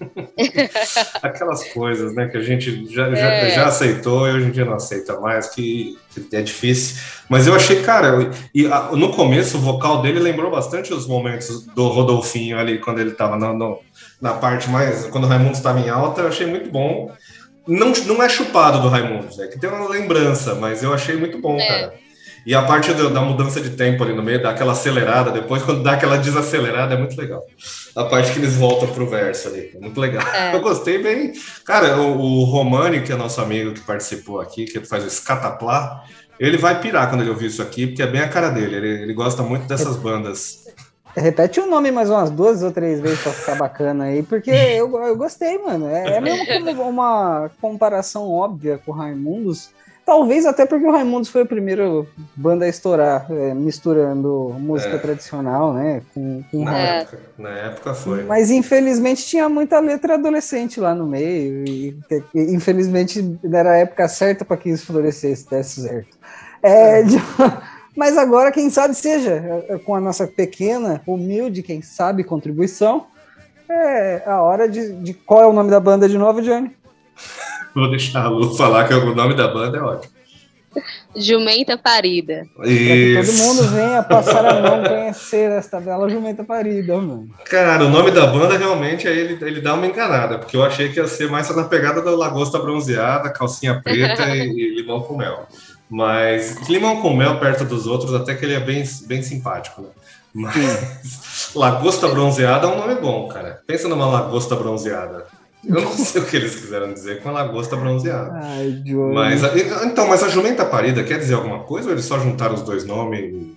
[1.22, 3.14] Aquelas coisas, né, que a gente já, é.
[3.14, 7.00] já, já, aceitou e hoje em dia não aceita mais, que, que é difícil.
[7.28, 11.64] Mas eu achei, cara, e a, no começo o vocal dele lembrou bastante os momentos
[11.66, 13.38] do Rodolfinho ali, quando ele estava
[14.20, 15.06] na parte mais.
[15.06, 17.12] Quando o Raimundo estava em alta, eu achei muito bom.
[17.66, 21.38] Não, não é chupado do Raimundo, é que tem uma lembrança, mas eu achei muito
[21.38, 21.66] bom, é.
[21.66, 22.03] cara.
[22.46, 25.62] E a parte do, da mudança de tempo ali no meio, dá aquela acelerada, depois
[25.62, 27.42] quando dá aquela desacelerada, é muito legal.
[27.96, 30.26] A parte que eles voltam pro verso ali, é muito legal.
[30.28, 30.54] É.
[30.54, 31.32] Eu gostei bem.
[31.64, 36.04] Cara, o, o, Romani, que é nosso amigo que participou aqui, que faz o Scataplá,
[36.38, 38.76] ele vai pirar quando ele ouvir isso aqui, porque é bem a cara dele.
[38.76, 40.64] Ele, ele gosta muito dessas bandas.
[41.16, 44.92] Repete o nome mais umas duas ou três vezes pra ficar bacana aí, porque eu,
[45.00, 45.88] eu gostei, mano.
[45.88, 46.42] É, é mesmo
[46.82, 49.70] uma comparação óbvia com o Raimundos,
[50.04, 51.84] Talvez até porque o Raimundos foi a primeira
[52.36, 54.98] banda a estourar, é, misturando música é.
[54.98, 56.02] tradicional, né?
[56.12, 58.22] Com, com na, época, na época foi.
[58.24, 61.64] Mas infelizmente tinha muita letra adolescente lá no meio.
[61.66, 61.96] E,
[62.34, 66.18] e infelizmente era a época certa para que isso florescesse, desse certo.
[66.62, 67.16] É, de...
[67.96, 73.06] Mas agora, quem sabe seja, é, com a nossa pequena, humilde, quem sabe, contribuição,
[73.70, 76.76] é a hora de, de qual é o nome da banda de novo, Johnny?
[77.74, 80.14] Vou deixar a Lu falar que o nome da banda é ótimo.
[81.16, 82.46] Jumenta Parida.
[82.64, 83.32] Isso.
[83.32, 87.30] todo mundo venha passar a mão conhecer esta bela Jumenta Parida, mano.
[87.44, 90.88] Cara, o nome da banda realmente aí ele, ele dá uma enganada, porque eu achei
[90.88, 95.16] que ia ser mais na pegada da lagosta bronzeada, calcinha preta e, e, limão com
[95.16, 95.46] mel.
[95.88, 99.88] Mas limão com mel perto dos outros, até que ele é bem, bem simpático, né?
[100.34, 103.62] Mas lagosta bronzeada é um nome bom, cara.
[103.64, 105.26] Pensa numa lagosta bronzeada.
[105.66, 108.30] Eu não sei o que eles quiseram dizer com a lagosta bronzeada.
[108.34, 109.14] Ai, Johnny.
[109.14, 109.42] Mas,
[109.84, 112.84] então, mas a jumenta parida quer dizer alguma coisa ou eles só juntaram os dois
[112.84, 113.56] nomes e,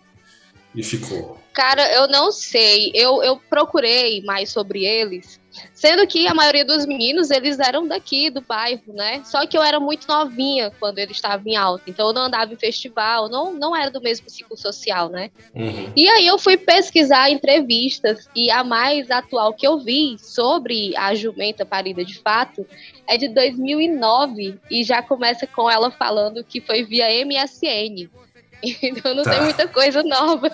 [0.75, 1.37] e ficou?
[1.53, 2.91] Cara, eu não sei.
[2.93, 5.39] Eu, eu procurei mais sobre eles
[5.73, 9.21] Sendo que a maioria dos meninos, eles eram daqui, do bairro, né?
[9.23, 11.83] Só que eu era muito novinha quando ele estava em alta.
[11.87, 15.29] Então eu não andava em festival, não, não era do mesmo ciclo social, né?
[15.55, 15.91] Uhum.
[15.95, 21.13] E aí eu fui pesquisar entrevistas e a mais atual que eu vi sobre a
[21.13, 22.65] jumenta parida de fato
[23.07, 28.09] é de 2009 e já começa com ela falando que foi via MSN.
[28.81, 29.31] Então não tá.
[29.31, 30.49] tem muita coisa nova.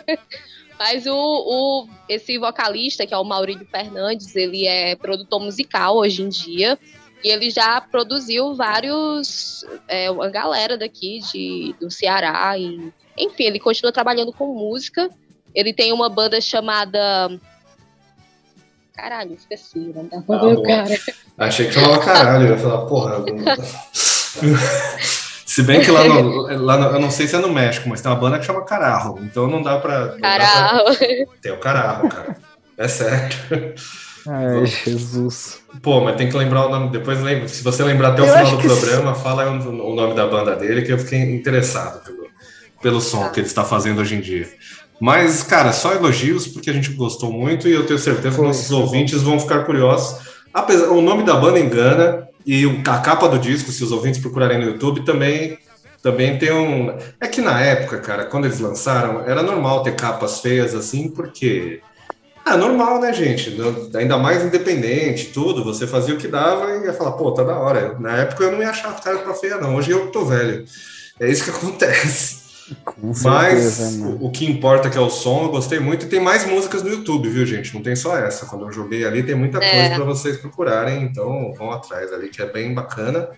[0.86, 6.22] Mas o, o, esse vocalista, que é o Maurílio Fernandes, ele é produtor musical hoje
[6.22, 6.78] em dia.
[7.24, 9.64] E ele já produziu vários.
[9.88, 12.58] É, uma galera daqui de, do Ceará.
[12.58, 15.10] E, enfim, ele continua trabalhando com música.
[15.56, 17.30] Ele tem uma banda chamada.
[18.94, 21.00] Caralho, esqueci o nome da banda ah, do cara.
[21.38, 23.24] Achei que falava caralho, eu ia falar, porra.
[25.54, 28.02] Se bem que lá no, lá no, Eu não sei se é no México, mas
[28.02, 29.20] tem uma banda que chama Cararro.
[29.22, 30.16] Então não dá pra.
[30.20, 30.96] Cararro.
[31.44, 32.36] Tem o Cararro, cara.
[32.76, 33.38] É sério.
[34.28, 35.60] Ai, Jesus.
[35.84, 36.90] Pô, mas tem que lembrar o nome.
[36.90, 37.48] Depois lembra.
[37.48, 40.56] Se você lembrar até o eu final do programa, fala o, o, nome da banda
[40.56, 42.28] dele, que eu fiquei interessado pelo,
[42.82, 44.50] pelo som que ele está fazendo hoje em dia.
[45.00, 48.72] Mas, cara, só elogios, porque a gente gostou muito e eu tenho certeza que nossos
[48.72, 50.20] ouvintes vão ficar curiosos.
[50.52, 54.60] Apesar, o nome da banda engana, e a capa do disco, se os ouvintes procurarem
[54.60, 55.58] no YouTube, também
[56.04, 56.94] também tem um.
[57.20, 61.80] É que na época, cara, quando eles lançaram, era normal ter capas feias assim, porque.
[62.46, 63.58] Ah, normal, né, gente?
[63.96, 65.64] Ainda mais independente, tudo.
[65.64, 67.98] Você fazia o que dava e ia falar, pô, tá da hora.
[68.00, 69.76] Na época eu não ia achar cara feia, não.
[69.78, 70.66] Hoje eu tô velho.
[71.22, 72.43] É isso que acontece.
[73.24, 76.06] Mas o, o, que importa que é o som, eu gostei muito.
[76.06, 77.74] E tem mais músicas no YouTube, viu, gente?
[77.74, 78.46] Não tem só essa.
[78.46, 79.96] Quando eu joguei ali, tem muita coisa é.
[79.96, 81.04] para vocês procurarem.
[81.04, 83.30] Então, vão atrás ali, que é bem bacana.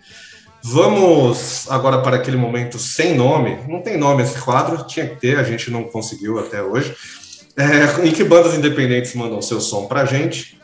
[0.64, 3.58] Vamos agora para aquele momento sem nome.
[3.68, 6.96] Não tem nome esse quadro, tinha que ter, a gente não conseguiu até hoje.
[7.58, 10.60] É, em que bandas independentes mandam seu som para a gente?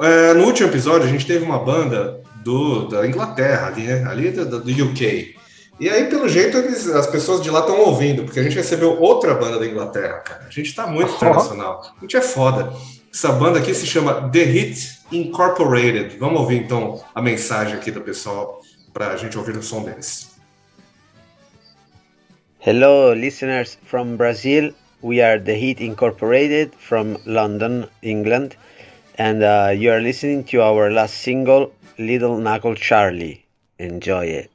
[0.00, 4.04] É, no último episódio, a gente teve uma banda do, da Inglaterra, ali, né?
[4.06, 5.36] ali do, do UK.
[5.80, 9.00] E aí, pelo jeito, eles, as pessoas de lá estão ouvindo, porque a gente recebeu
[9.00, 10.44] outra banda da Inglaterra, cara.
[10.46, 11.94] A gente tá muito internacional.
[11.96, 12.70] A gente é foda.
[13.10, 16.18] Essa banda aqui se chama The Hit Incorporated.
[16.18, 18.60] Vamos ouvir então a mensagem aqui do pessoal
[18.92, 20.38] para a gente ouvir o som deles.
[22.58, 24.74] Hello, listeners from Brazil.
[25.02, 28.50] We are The Hit Incorporated from London, England,
[29.18, 33.46] and uh, you are listening to our last single, Little Knuckle Charlie.
[33.78, 34.50] Enjoy it.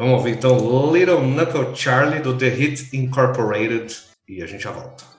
[0.00, 0.56] Vamos ouvir então
[0.94, 3.94] Little Knuckle Charlie do The Hit Incorporated
[4.26, 5.09] e a gente já volta.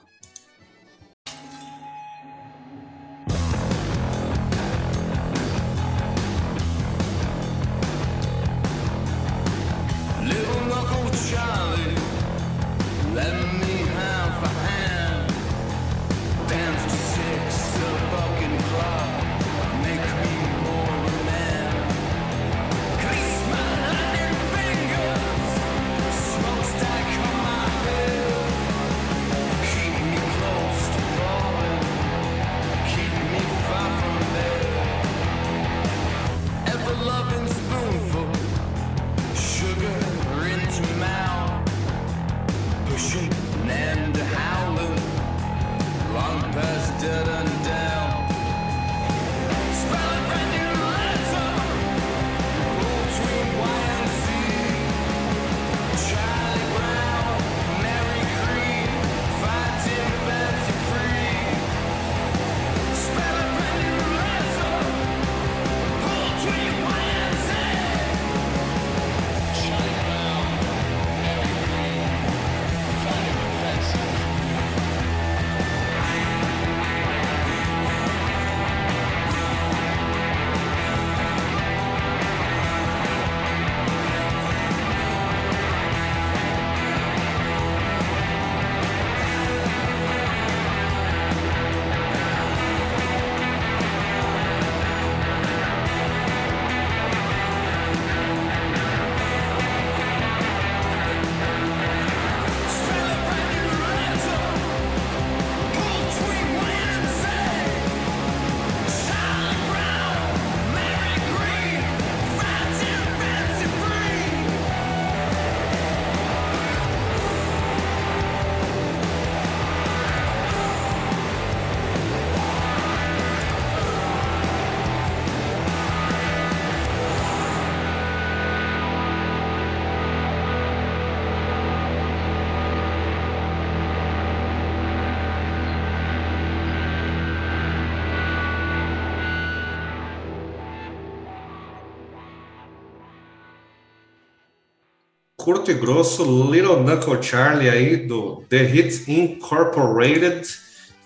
[145.42, 150.46] Curto e grosso, Little Knuckle Charlie aí do The Hits Incorporated,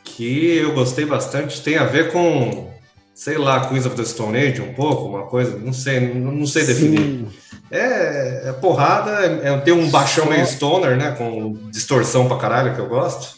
[0.05, 2.71] que eu gostei bastante, tem a ver com,
[3.15, 6.67] sei lá, Queens of the Stone Age um pouco, uma coisa, não sei, não, sei
[6.67, 7.27] definir.
[7.71, 12.75] É, é, porrada, é, é, tem um baixão meio stoner, né, com distorção pra caralho,
[12.75, 13.37] que eu gosto.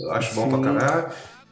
[0.00, 0.40] Eu acho Sim.
[0.40, 1.08] bom pra caralho.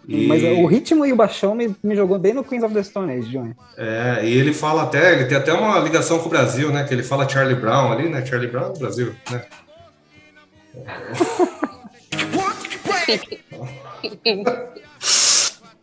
[0.09, 0.27] E...
[0.27, 3.13] Mas o ritmo e o baixão me, me jogou bem no Queens of the Stone
[3.13, 3.55] Age, Johnny.
[3.77, 6.85] É, e ele fala até, ele tem até uma ligação com o Brasil, né?
[6.85, 8.25] Que ele fala Charlie Brown ali, né?
[8.25, 9.43] Charlie Brown do Brasil, né?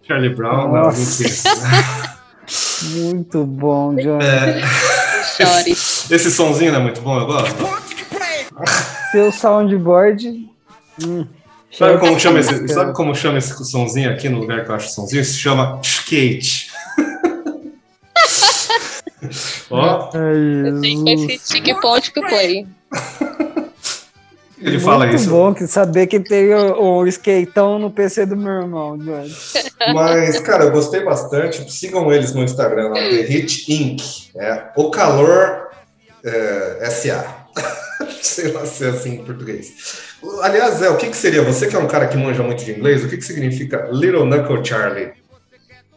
[0.08, 0.90] Charlie Brown, não,
[2.84, 4.24] Muito bom, Johnny.
[4.24, 4.62] É,
[5.72, 7.56] esse, esse sonzinho não é muito bom, eu gosto.
[9.12, 10.50] Seu soundboard.
[11.04, 11.26] Hum.
[11.78, 14.90] Sabe como, chama esse, sabe como chama esse somzinho aqui no lugar que eu acho
[14.90, 15.26] somzinho?
[15.26, 16.72] Se chama skate.
[19.72, 20.10] Ó.
[20.82, 22.68] Tem esse tique ponte que play.
[24.60, 25.30] Ele Muito fala isso.
[25.30, 28.98] bom que saber que tem o, o skateão no PC do meu irmão,
[29.94, 31.70] Mas, cara, eu gostei bastante.
[31.70, 34.02] Sigam eles no Instagram, The Hit Inc.
[34.38, 35.70] É, o Calor
[36.24, 37.48] é, SA.
[38.22, 40.13] Sei lá se é assim em português.
[40.42, 41.42] Aliás, Zé, o que, que seria?
[41.44, 44.26] Você que é um cara que manja muito de inglês, o que, que significa Little
[44.26, 45.12] Knuckle Charlie?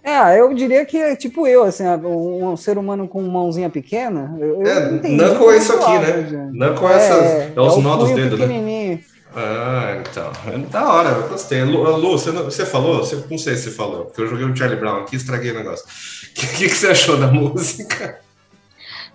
[0.03, 4.37] É, eu diria que é tipo eu, assim, um, um ser humano com mãozinha pequena.
[4.39, 6.51] Eu, é, knuckle é isso aqui, né?
[6.53, 9.01] Knuckle é, essas, é, é os é nó dos dedos, né?
[9.35, 10.31] Ah, então.
[10.47, 11.63] É da hora, eu gostei.
[11.65, 12.99] Lu, Lu você, você falou?
[12.99, 15.51] Você, não sei se você falou, porque eu joguei o Charlie Brown aqui e estraguei
[15.51, 15.85] o negócio.
[16.37, 18.21] O que, que, que você achou da música?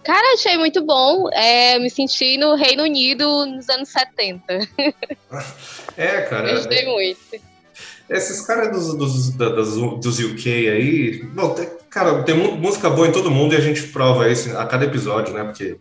[0.03, 1.29] Cara, achei muito bom.
[1.31, 4.43] É, me senti no Reino Unido nos anos 70.
[5.97, 6.53] É, cara.
[6.55, 7.19] Gostei muito.
[8.09, 13.11] Esses caras dos, dos, dos, dos UK aí, bom, tem, cara, tem música boa em
[13.11, 15.45] todo mundo e a gente prova isso a cada episódio, né?
[15.45, 15.77] Porque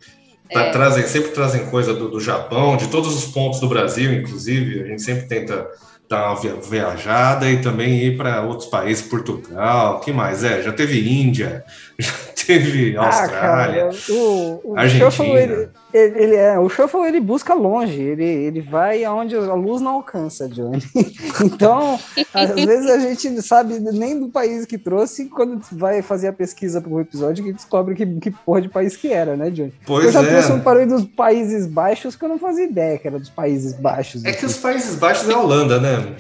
[0.53, 0.71] tá, é.
[0.71, 4.87] trazem, sempre trazem coisa do, do Japão, de todos os pontos do Brasil, inclusive, a
[4.87, 5.69] gente sempre tenta
[6.11, 10.43] dar uma viajada e também ir para outros países, Portugal, que mais?
[10.43, 11.65] É, já teve Índia,
[11.97, 15.39] já teve Austrália, ah, cara, o, o Argentina.
[15.39, 19.81] Ele, ele, ele, é, o Shuffle ele busca longe, ele, ele vai aonde a luz
[19.81, 20.83] não alcança, Johnny.
[21.45, 21.99] então,
[22.33, 26.33] às vezes a gente não sabe nem do país que trouxe, quando vai fazer a
[26.33, 29.73] pesquisa para o episódio, que descobre que, que porra de país que era, né, Johnny?
[29.87, 30.27] Pois eu já é.
[30.27, 33.73] trouxe um barulho dos Países Baixos que eu não fazia ideia que era dos Países
[33.75, 34.25] Baixos.
[34.25, 36.15] É que os Países Baixos é a Holanda, né?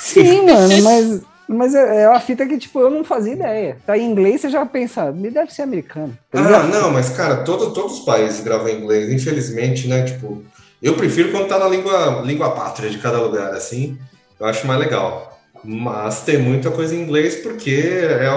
[0.00, 3.78] Sim, mano, mas mas é, é uma fita que, tipo, eu não fazia ideia.
[3.86, 6.16] Tá em inglês, você já pensa, me deve ser americano.
[6.30, 10.02] Tá ah, não, mas, cara, todo, todos os países gravam em inglês, infelizmente, né?
[10.02, 10.42] Tipo,
[10.82, 13.98] eu prefiro quando tá na língua, língua pátria de cada lugar, assim.
[14.38, 15.27] Eu acho mais legal.
[15.64, 18.28] Mas tem muita coisa em inglês porque é,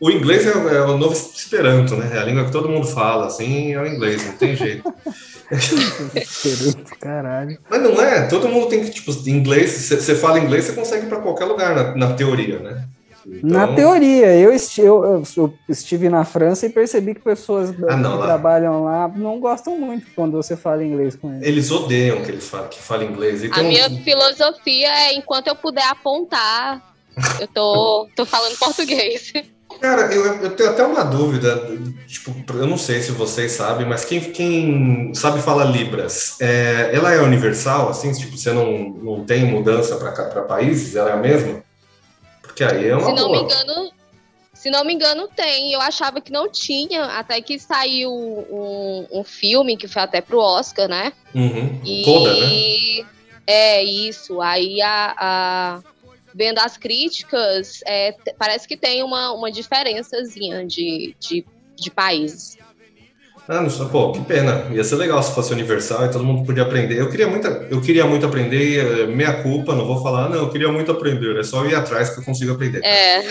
[0.00, 2.10] o inglês é, é o novo Esperanto, né?
[2.12, 4.82] É a língua que todo mundo fala, assim, é o inglês, não tem jeito.
[7.00, 7.58] Caralho.
[7.70, 11.08] Mas não é, todo mundo tem que, tipo, inglês, você fala inglês, você consegue ir
[11.08, 12.84] para qualquer lugar na, na teoria, né?
[13.28, 13.50] Então...
[13.50, 18.12] Na teoria, eu, esti eu, eu, estive na França e percebi que pessoas ah, não,
[18.12, 18.26] que lá.
[18.26, 21.42] trabalham lá não gostam muito quando você fala inglês com eles.
[21.46, 23.42] Eles odeiam que eles falam, que falam inglês.
[23.42, 23.58] Então...
[23.58, 26.94] A minha filosofia é enquanto eu puder apontar,
[27.40, 29.32] eu tô, tô falando português.
[29.80, 31.68] Cara, eu, eu, tenho até uma dúvida,
[32.06, 37.12] tipo, eu não sei se vocês sabem, mas quem, quem sabe falar Libras, é, ela
[37.12, 41.65] é universal, assim, tipo, você não, não tem mudança para países, ela é a mesma?
[42.56, 43.36] Porque aí é uma Se não boa.
[43.36, 43.92] me engano,
[44.54, 45.74] se não me engano, tem.
[45.74, 50.38] Eu achava que não tinha, até que saiu um, um filme que foi até pro
[50.40, 51.12] Oscar, né?
[51.34, 51.78] Uhum.
[51.84, 52.02] E...
[52.02, 53.06] Toda, né?
[53.46, 54.40] É, isso.
[54.40, 55.82] Aí a, a
[56.34, 61.44] vendo as críticas, é, parece que tem uma, uma diferençazinha de, de,
[61.76, 62.56] de países.
[63.48, 64.64] Ah, não, pô, que pena.
[64.72, 66.98] Ia ser legal se fosse universal e todo mundo podia aprender.
[66.98, 70.48] Eu queria muito, eu queria muito aprender, e, meia culpa, não vou falar, não, eu
[70.50, 72.80] queria muito aprender, é só ir atrás que eu consigo aprender.
[72.84, 73.22] É.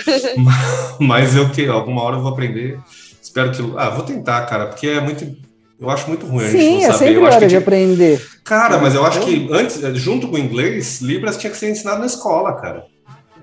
[0.99, 2.79] Mas eu que alguma hora eu vou aprender.
[3.21, 3.73] Espero que.
[3.75, 5.35] Ah, vou tentar, cara, porque é muito.
[5.77, 6.97] Eu acho muito ruim Sim, a gente não é saber.
[6.97, 8.27] Sempre eu hora que, de aprender.
[8.45, 11.99] Cara, mas eu acho que antes, junto com o inglês, Libras tinha que ser ensinado
[11.99, 12.85] na escola, cara.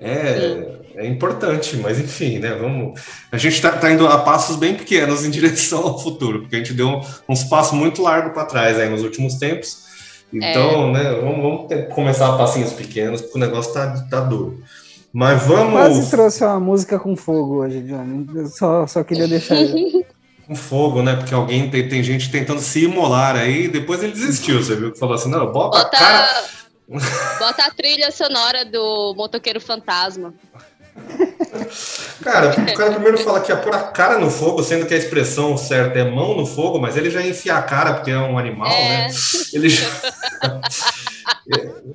[0.01, 2.53] É, é importante, mas enfim, né?
[2.55, 2.99] Vamos.
[3.31, 6.59] A gente está tá indo a passos bem pequenos em direção ao futuro, porque a
[6.59, 9.83] gente deu uns passos muito largos para trás aí nos últimos tempos.
[10.31, 10.91] Então, é.
[10.91, 11.11] né?
[11.21, 14.63] Vamos, vamos ter, começar a passinhos pequenos, porque o negócio tá, tá duro.
[15.11, 15.73] Mas vamos.
[15.73, 18.27] Quase trouxe uma música com fogo hoje, Johnny.
[18.35, 19.57] Eu só, só queria deixar.
[20.47, 21.15] com fogo, né?
[21.15, 24.91] Porque alguém tem, tem gente tentando se imolar aí, depois ele desistiu, você viu?
[24.91, 25.79] Que falou assim: não, bota, bota...
[25.79, 26.43] a cara
[27.39, 30.33] Bota a trilha sonora do Motoqueiro Fantasma.
[32.23, 34.97] Cara, o cara primeiro fala que é pôr a cara no fogo, sendo que a
[34.97, 38.17] expressão certa é mão no fogo, mas ele já ia enfiar a cara porque é
[38.17, 39.07] um animal, é.
[39.07, 39.13] né?
[39.53, 39.87] Ele já.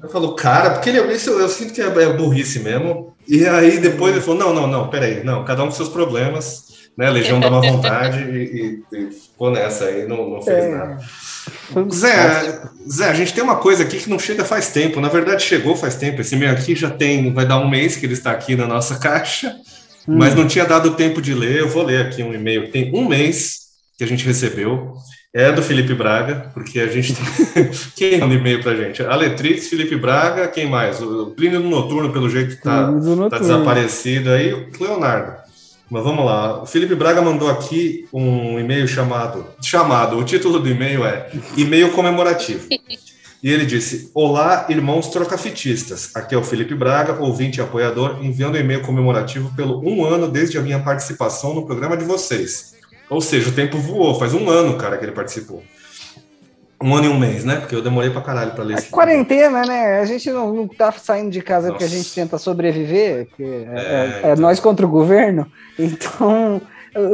[0.02, 3.14] eu falo, cara, porque ele, isso eu, eu sinto que é, é, burrice mesmo.
[3.26, 6.88] E aí depois ele falou: não, não, não, peraí, não, cada um com seus problemas,
[6.96, 7.10] né?
[7.10, 10.68] Legião dá uma vontade e, e, e, ficou nessa aí, não, não fez é.
[10.68, 10.98] nada.
[11.92, 15.00] Zé, Zé, a gente tem uma coisa aqui que não chega faz tempo.
[15.00, 16.20] Na verdade, chegou faz tempo.
[16.20, 18.98] Esse e-mail aqui já tem, vai dar um mês que ele está aqui na nossa
[18.98, 19.54] caixa,
[20.06, 20.16] hum.
[20.18, 21.60] mas não tinha dado tempo de ler.
[21.60, 24.94] Eu vou ler aqui um e-mail que tem um mês que a gente recebeu.
[25.34, 27.70] É do Felipe Braga, porque a gente tem.
[27.94, 29.02] quem manda e-mail pra gente?
[29.02, 31.02] A Letrix, Felipe Braga, quem mais?
[31.02, 32.90] O Plínio do Noturno, pelo jeito que tá,
[33.30, 35.47] tá desaparecido aí, o Leonardo.
[35.90, 36.62] Mas vamos lá.
[36.62, 39.46] O Felipe Braga mandou aqui um e-mail chamado.
[39.62, 40.18] Chamado.
[40.18, 42.68] O título do e-mail é E-mail comemorativo.
[43.42, 46.14] E ele disse: Olá, irmãos trocafitistas.
[46.14, 50.28] Aqui é o Felipe Braga, ouvinte e apoiador, enviando um e-mail comemorativo pelo um ano
[50.28, 52.74] desde a minha participação no programa de vocês.
[53.08, 55.62] Ou seja, o tempo voou, faz um ano, cara, que ele participou.
[56.80, 57.56] Um ano e um mês, né?
[57.56, 59.98] Porque eu demorei pra caralho pra ler é quarentena, né?
[59.98, 61.72] A gente não, não tá saindo de casa Nossa.
[61.72, 65.46] porque a gente tenta sobreviver, que é, é, é, é nós contra o governo.
[65.80, 66.60] Então,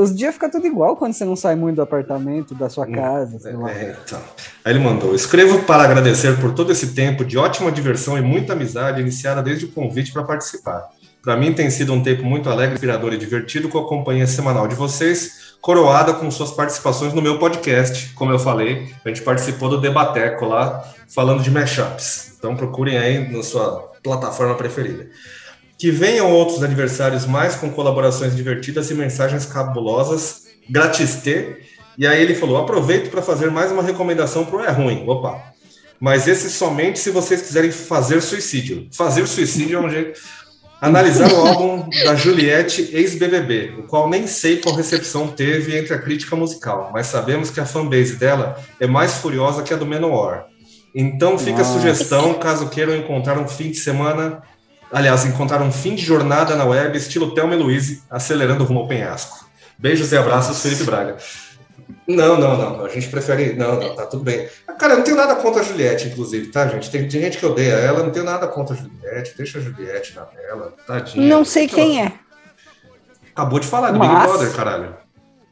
[0.01, 2.93] os dias ficam tudo igual quando você não sai muito do apartamento, da sua hum,
[2.93, 3.39] casa.
[3.39, 3.71] Sei lá.
[3.71, 4.19] É, então.
[4.65, 8.55] Aí ele mandou: escrevo para agradecer por todo esse tempo de ótima diversão e muita
[8.55, 10.89] amizade iniciada desde o convite para participar.
[11.23, 14.69] Para mim tem sido um tempo muito alegre, inspirador e divertido com a companhia semanal
[14.69, 18.11] de vocês, coroada com suas participações no meu podcast.
[18.15, 22.35] Como eu falei, a gente participou do Debateco lá, falando de mashups.
[22.37, 25.09] Então procurem aí na sua plataforma preferida.
[25.79, 31.63] Que venham outros aniversários mais com colaborações divertidas e mensagens cabulosas, gratistê.
[31.97, 35.09] E aí ele falou: aproveito para fazer mais uma recomendação para o É Ruim.
[35.09, 35.55] Opa!
[36.01, 38.89] mas esse somente se vocês quiserem fazer suicídio.
[38.93, 40.21] Fazer suicídio é um jeito.
[40.85, 45.99] Analisar o álbum da Juliette, ex-BBB, o qual nem sei qual recepção teve entre a
[45.99, 50.45] crítica musical, mas sabemos que a fanbase dela é mais furiosa que a do Menor.
[50.95, 51.71] Então fica Nossa.
[51.71, 54.43] a sugestão, caso queiram encontrar um fim de semana,
[54.93, 58.87] aliás, encontrar um fim de jornada na web, estilo Thelma e Louise, acelerando rumo ao
[58.87, 59.49] penhasco.
[59.79, 61.17] Beijos e abraços, Felipe Braga.
[62.07, 62.85] Não, não, não.
[62.85, 63.55] A gente prefere.
[63.55, 64.49] Não, não, tá tudo bem.
[64.79, 66.91] Cara, eu não tenho nada contra a Juliette, inclusive, tá, gente?
[66.91, 69.35] Tem, tem gente que odeia ela, não tenho nada contra a Juliette.
[69.37, 71.27] Deixa a Juliette na tela, tadinha.
[71.27, 72.13] Não sei quem é.
[73.33, 74.09] Acabou de falar do Mas...
[74.09, 75.05] Big Brother, caralho.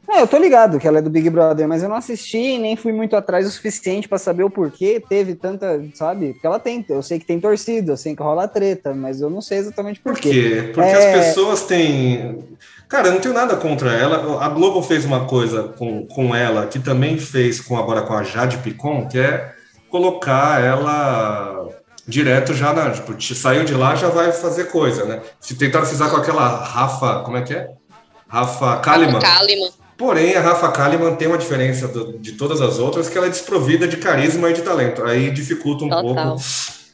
[0.09, 2.75] É, eu tô ligado que ela é do Big Brother, mas eu não assisti nem
[2.75, 6.33] fui muito atrás o suficiente para saber o porquê teve tanta, sabe?
[6.33, 9.29] Porque ela tem, eu sei que tem torcida, eu sei que rola treta, mas eu
[9.29, 10.29] não sei exatamente por, por quê.
[10.29, 10.71] quê?
[10.73, 10.93] Porque é...
[10.93, 12.43] as pessoas têm.
[12.93, 14.45] Cara, eu não tenho nada contra ela.
[14.45, 18.21] A Globo fez uma coisa com, com ela que também fez com agora com a
[18.21, 19.51] Jade Picon, que é
[19.89, 21.69] colocar ela
[22.07, 22.91] direto já na.
[22.91, 25.21] Tipo, saiu de lá, já vai fazer coisa, né?
[25.39, 27.71] Se tentaram fazer com aquela Rafa, como é que é?
[28.27, 29.13] Rafa Kalimann.
[29.15, 33.17] Rafa Kalimann Porém, a Rafa Kalimann tem uma diferença do, de todas as outras, que
[33.17, 35.03] ela é desprovida de carisma e de talento.
[35.03, 36.03] Aí dificulta um Total.
[36.03, 36.41] pouco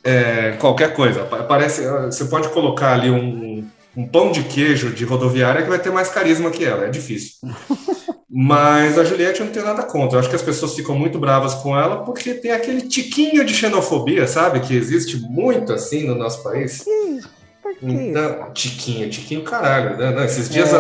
[0.02, 1.26] é, qualquer coisa.
[1.26, 3.68] Parece, você pode colocar ali um,
[4.00, 6.86] um pão de queijo de rodoviária que vai ter mais carisma que ela.
[6.86, 7.34] É difícil.
[8.32, 10.16] Mas a Juliette eu não tenho nada contra.
[10.16, 13.54] Eu acho que as pessoas ficam muito bravas com ela porque tem aquele tiquinho de
[13.54, 14.62] xenofobia, sabe?
[14.62, 16.84] Que existe muito assim no nosso país.
[16.84, 17.20] Sim.
[17.82, 19.98] Então, tiquinho, tiquinho, caralho.
[19.98, 20.12] Né?
[20.12, 20.78] Não, esses dias é.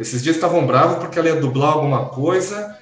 [0.00, 2.75] esses dias estavam bravos porque ela ia dublar alguma coisa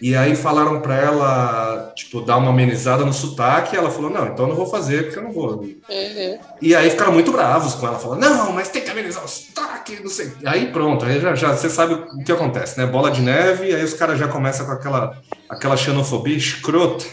[0.00, 4.26] e aí falaram para ela, tipo, dar uma amenizada no sotaque, e ela falou, não,
[4.26, 5.60] então eu não vou fazer, porque eu não vou.
[5.60, 6.38] Uhum.
[6.62, 10.00] E aí ficaram muito bravos com ela, falando, não, mas tem que amenizar o sotaque,
[10.02, 10.32] não sei.
[10.44, 12.86] Aí pronto, aí já, já você sabe o que acontece, né?
[12.86, 15.18] Bola de neve, e aí os caras já começam com aquela,
[15.48, 17.04] aquela xenofobia escrota.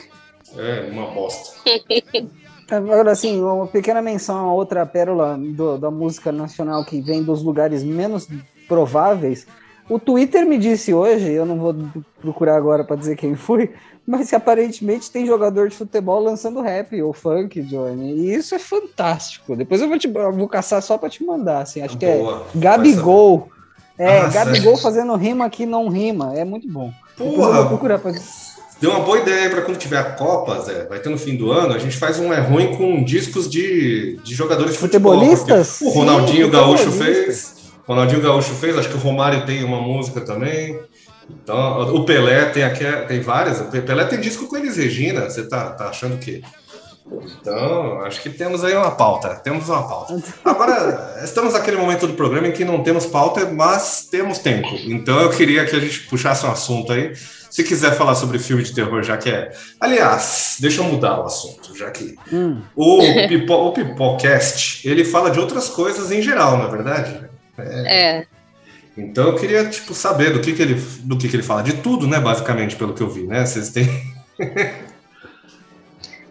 [0.57, 1.55] É, uma bosta.
[2.69, 7.43] Agora, assim, uma pequena menção a outra pérola do, da música nacional que vem dos
[7.43, 8.27] lugares menos
[8.67, 9.45] prováveis.
[9.87, 11.75] O Twitter me disse hoje, eu não vou
[12.19, 13.71] procurar agora para dizer quem foi,
[14.05, 18.13] mas que aparentemente tem jogador de futebol lançando rap ou funk, Johnny.
[18.13, 19.55] E isso é fantástico.
[19.55, 21.81] Depois eu vou, te, eu vou caçar só para te mandar, assim.
[21.81, 22.45] Acho Boa.
[22.51, 23.49] que é Gabigol.
[23.97, 26.33] É, ah, Gabigol fazendo rima que não rima.
[26.35, 26.91] É muito bom.
[27.15, 27.29] Porra.
[27.29, 28.11] Depois eu vou procurar pra...
[28.81, 31.49] Deu uma boa ideia para quando tiver a Copa, Zé, vai ter no fim do
[31.49, 35.13] ano, a gente faz um é ruim com discos de, de jogadores de futebol.
[35.13, 35.79] Futebolistas?
[35.79, 37.54] O Ronaldinho Sim, Gaúcho fez,
[37.87, 40.79] Ronaldinho Gaúcho fez, acho que o Romário tem uma música também.
[41.29, 43.59] Então, o Pelé tem aqui, tem várias.
[43.59, 45.29] O Pelé tem disco com eles, Regina.
[45.29, 46.43] Você tá, tá achando que
[47.07, 49.35] então, acho que temos aí uma pauta.
[49.35, 50.21] Temos uma pauta.
[50.43, 54.69] Agora, estamos naquele momento do programa em que não temos pauta, mas temos tempo.
[54.85, 57.13] Então, eu queria que a gente puxasse um assunto aí.
[57.15, 59.51] Se quiser falar sobre filme de terror, já que é.
[59.79, 62.15] Aliás, deixa eu mudar o assunto, já que.
[62.33, 62.61] Hum.
[62.75, 67.29] O, Pipo, o Pipocast, ele fala de outras coisas em geral, na é verdade?
[67.57, 68.19] É.
[68.19, 68.27] é.
[68.97, 71.61] Então eu queria, tipo, saber do que, que ele do que, que ele fala.
[71.61, 72.19] De tudo, né?
[72.19, 73.45] Basicamente, pelo que eu vi, né?
[73.45, 73.87] Vocês têm.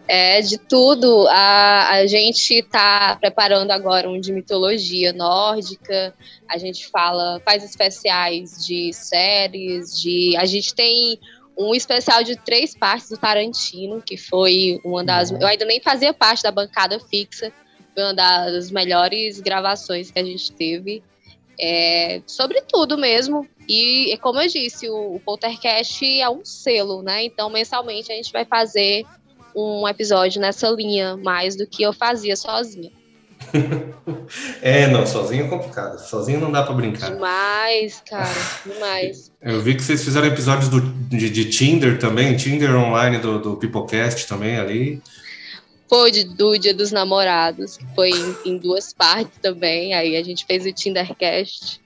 [0.07, 1.27] É, de tudo.
[1.29, 6.14] A, a gente está preparando agora um de mitologia nórdica.
[6.49, 10.37] A gente fala, faz especiais de séries, de.
[10.37, 11.18] A gente tem
[11.57, 15.31] um especial de três partes do Tarantino, que foi uma das.
[15.31, 17.51] Eu ainda nem fazia parte da bancada fixa,
[17.95, 21.03] foi uma das melhores gravações que a gente teve.
[21.61, 23.47] É, sobre tudo mesmo.
[23.69, 27.25] E, como eu disse, o, o Poltercast é um selo, né?
[27.25, 29.05] Então, mensalmente a gente vai fazer
[29.55, 32.91] um episódio nessa linha mais do que eu fazia sozinha.
[34.63, 35.99] é, não, sozinho é complicado.
[35.99, 37.13] Sozinho não dá para brincar.
[37.13, 38.35] Demais, cara,
[38.65, 39.33] demais.
[39.41, 43.57] Eu vi que vocês fizeram episódios do, de, de Tinder também, Tinder online do, do
[43.57, 45.03] Peoplecast também ali.
[45.95, 49.95] Foi de, do Dia dos Namorados, que foi em, em duas partes também.
[49.95, 51.81] Aí a gente fez o Tindercast.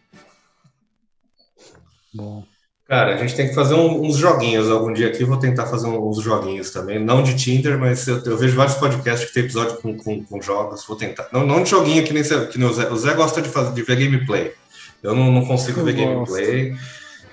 [2.14, 2.42] Bom.
[2.86, 5.24] Cara, a gente tem que fazer um, uns joguinhos algum dia aqui.
[5.24, 6.98] Vou tentar fazer uns joguinhos também.
[6.98, 10.40] Não de Tinder, mas eu, eu vejo vários podcasts que tem episódio com, com, com,
[10.40, 10.86] jogos.
[10.86, 11.28] Vou tentar.
[11.30, 12.88] Não, não de joguinho que nem, que nem o Zé.
[12.90, 14.54] O Zé gosta de, fazer, de ver gameplay.
[15.02, 16.32] Eu não, não consigo eu ver gosto.
[16.32, 16.74] gameplay.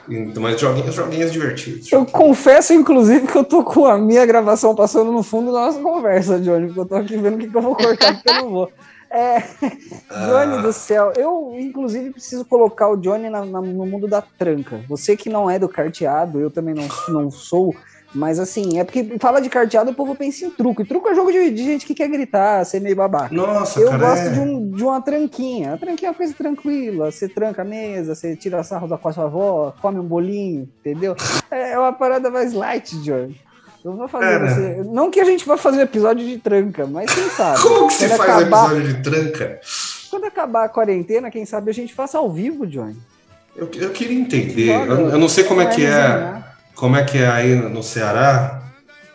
[0.08, 1.92] Então, mas joguinhos, joguinhos divertidos.
[1.92, 5.80] Eu confesso, inclusive, que eu tô com a minha gravação passando no fundo da nossa
[5.80, 8.36] conversa, Johnny, porque eu tô aqui vendo o que, que eu vou cortar, porque eu
[8.36, 8.72] não vou.
[9.10, 10.62] É, Johnny ah.
[10.62, 14.82] do céu, eu inclusive preciso colocar o Johnny na, na, no mundo da tranca.
[14.90, 17.74] Você que não é do carteado, eu também não, não sou,
[18.16, 20.82] mas assim, é porque fala de carteado, o povo pensa em truco.
[20.82, 23.36] E truco é jogo de, de gente que quer gritar, ser meio babaca.
[23.36, 24.30] Nossa, Eu cara, gosto é...
[24.30, 25.74] de, um, de uma tranquinha.
[25.74, 27.12] A tranquinha é uma coisa tranquila.
[27.12, 30.70] Você tranca a mesa, você tira sarro da com a sua avó, come um bolinho,
[30.80, 31.16] entendeu?
[31.52, 33.40] É uma parada mais light, Johnny.
[33.84, 34.84] Eu vou fazer você.
[34.84, 37.62] Não que a gente vá fazer episódio de tranca, mas quem sabe?
[37.62, 38.72] Como que se faz acabar...
[38.72, 39.60] episódio de tranca?
[40.10, 42.96] Quando acabar a quarentena, quem sabe a gente faça ao vivo, Johnny.
[43.56, 44.70] Eu, eu queria entender.
[44.70, 46.44] Eu, eu, não sei como é que é.
[46.76, 48.62] Como é que é aí no Ceará.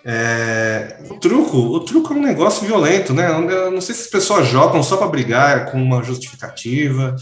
[0.03, 3.31] É, o truco, o truco é um negócio violento, né?
[3.31, 7.15] Eu não sei se as pessoas jogam só para brigar com uma justificativa.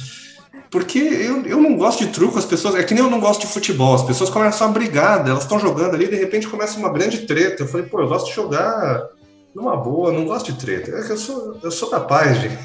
[0.70, 2.74] Porque eu, eu não gosto de truco, as pessoas.
[2.76, 5.58] É que nem eu não gosto de futebol, as pessoas começam a brigar, elas estão
[5.58, 7.62] jogando ali, de repente começa uma grande treta.
[7.62, 9.08] Eu falei, pô, eu gosto de jogar
[9.54, 10.90] numa boa, não gosto de treta.
[10.92, 12.58] É eu sou, eu sou da paz, gente.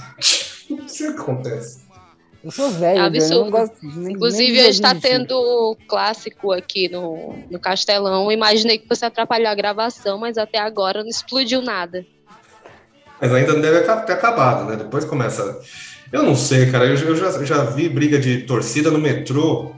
[0.70, 1.83] Não sei o que acontece.
[2.44, 3.34] Eu sou velho, é absurdo.
[3.34, 8.30] eu não gosto nem, Inclusive, nem hoje está tendo clássico aqui no, no Castelão.
[8.30, 12.06] Imaginei que fosse atrapalhar a gravação, mas até agora não explodiu nada.
[13.22, 14.76] Mas ainda não deve ter acabado, né?
[14.76, 15.62] Depois começa.
[16.12, 16.86] Eu não sei, cara.
[16.86, 19.74] Eu, eu já, já vi briga de torcida no metrô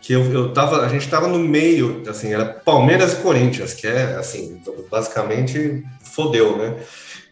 [0.00, 3.86] que eu, eu tava, a gente tava no meio, assim, era Palmeiras e Corinthians, que
[3.86, 6.76] é, assim, basicamente fodeu, né?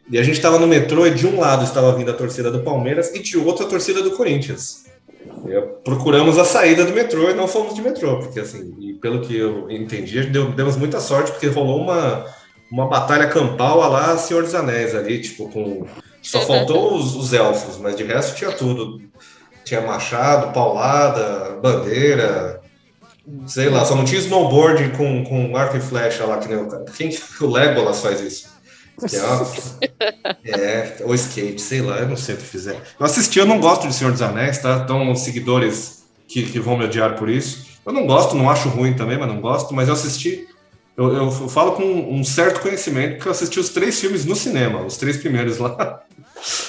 [0.08, 2.60] E a gente estava no metrô e de um lado estava vindo a torcida do
[2.60, 4.84] Palmeiras e de outro a torcida do Corinthians.
[5.48, 9.20] E procuramos a saída do metrô e não fomos de metrô, porque assim, e pelo
[9.20, 12.24] que eu entendi, deu, demos muita sorte, porque rolou uma,
[12.70, 15.86] uma batalha campal lá Senhor dos Anéis ali, tipo, com.
[16.22, 19.00] Só faltou os, os elfos, mas de resto tinha tudo.
[19.64, 22.60] Tinha machado, paulada, bandeira,
[23.46, 26.84] sei lá, só não tinha snowboard com, com arco e flecha lá, que nem o,
[26.84, 28.55] quem, o Legolas faz isso.
[30.44, 32.80] É, é, ou skate, sei lá, eu não sei o que fizer.
[32.98, 34.80] Eu assisti, eu não gosto de Senhor dos Anéis, tá?
[34.84, 37.66] Então, seguidores que, que vão me odiar por isso.
[37.84, 40.48] Eu não gosto, não acho ruim também, mas não gosto, mas eu assisti.
[40.96, 44.80] Eu, eu, falo com um certo conhecimento, porque eu assisti os três filmes no cinema,
[44.80, 46.02] os três primeiros lá.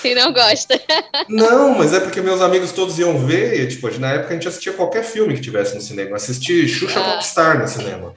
[0.04, 0.80] E não gosta.
[1.28, 4.48] Não, mas é porque meus amigos todos iam ver, e, tipo, na época a gente
[4.48, 6.16] assistia qualquer filme que tivesse no cinema.
[6.16, 7.14] Assisti Xuxa ah.
[7.14, 8.16] Popstar no cinema.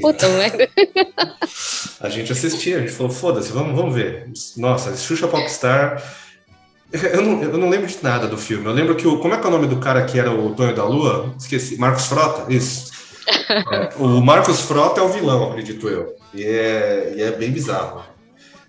[0.00, 0.68] Puta merda.
[2.00, 4.28] A gente assistia, a gente falou, foda-se, vamos, vamos ver.
[4.56, 6.02] Nossa, Xuxa Popstar.
[6.92, 8.64] Eu não, eu não lembro de nada do filme.
[8.64, 9.18] Eu lembro que o.
[9.18, 11.34] Como é que é o nome do cara que era o Tonho da Lua?
[11.38, 11.76] Esqueci.
[11.78, 12.52] Marcos Frota?
[12.52, 12.92] Isso.
[13.48, 16.14] É, o Marcos Frota é o vilão, acredito eu.
[16.32, 18.04] E é, e é bem bizarro.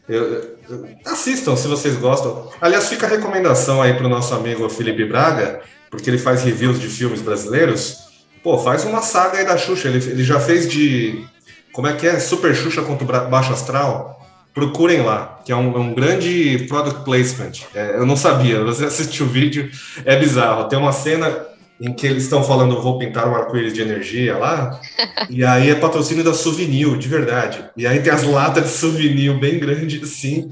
[0.09, 2.49] Eu, eu, assistam se vocês gostam.
[2.61, 6.79] Aliás, fica a recomendação aí para o nosso amigo Felipe Braga, porque ele faz reviews
[6.79, 8.06] de filmes brasileiros.
[8.43, 9.87] Pô, faz uma saga aí da Xuxa.
[9.87, 11.25] Ele, ele já fez de.
[11.71, 12.19] Como é que é?
[12.19, 14.15] Super Xuxa contra o Baixo Astral.
[14.53, 17.51] Procurem lá, que é um, é um grande product placement.
[17.75, 19.69] É, eu não sabia, você assistiu o vídeo,
[20.03, 20.67] é bizarro.
[20.67, 21.45] Tem uma cena
[21.79, 24.81] em que eles estão falando vou pintar um arco-íris de energia lá,
[25.29, 27.63] e aí é patrocínio da Souvenir, de verdade.
[27.77, 30.51] E aí tem as latas de Souvenir bem grandes assim,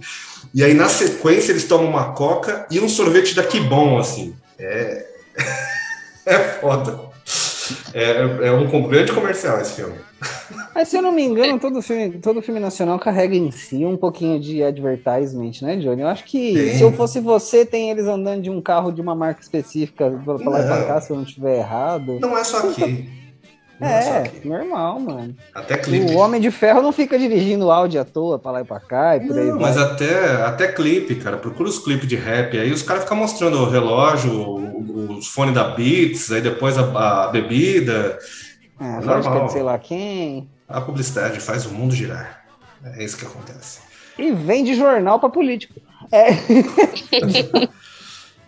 [0.54, 4.36] e aí na sequência eles tomam uma coca e um sorvete da Kibon, assim.
[4.58, 5.06] É,
[6.26, 7.05] é foda.
[7.94, 9.96] É, é um grande comercial esse filme.
[10.74, 13.98] Mas se eu não me engano, todo filme, todo filme nacional carrega em si um
[13.98, 16.02] pouquinho de advertisement, né, Johnny?
[16.02, 16.78] Eu acho que tem.
[16.78, 20.50] se eu fosse você, tem eles andando de um carro de uma marca específica pra
[20.50, 22.20] lá e pra cá, se eu não estiver errado.
[22.20, 23.25] Não é só aqui.
[23.82, 25.36] É, é normal, mano.
[25.54, 26.14] Até clipe.
[26.14, 29.18] O Homem de Ferro não fica dirigindo áudio à toa pra lá e pra cá
[29.18, 29.48] e por aí.
[29.48, 31.38] Não, mas até, até clipe, cara.
[31.38, 32.58] Procura os clipes de rap.
[32.58, 34.56] Aí os caras ficam mostrando o relógio,
[35.18, 38.18] os fones da Beats, aí depois a, a bebida.
[38.80, 39.50] É, é normal.
[39.50, 40.50] sei lá quem.
[40.68, 42.46] A publicidade faz o mundo girar.
[42.84, 43.80] É isso que acontece.
[44.18, 45.82] E vende jornal para político.
[46.12, 46.30] É.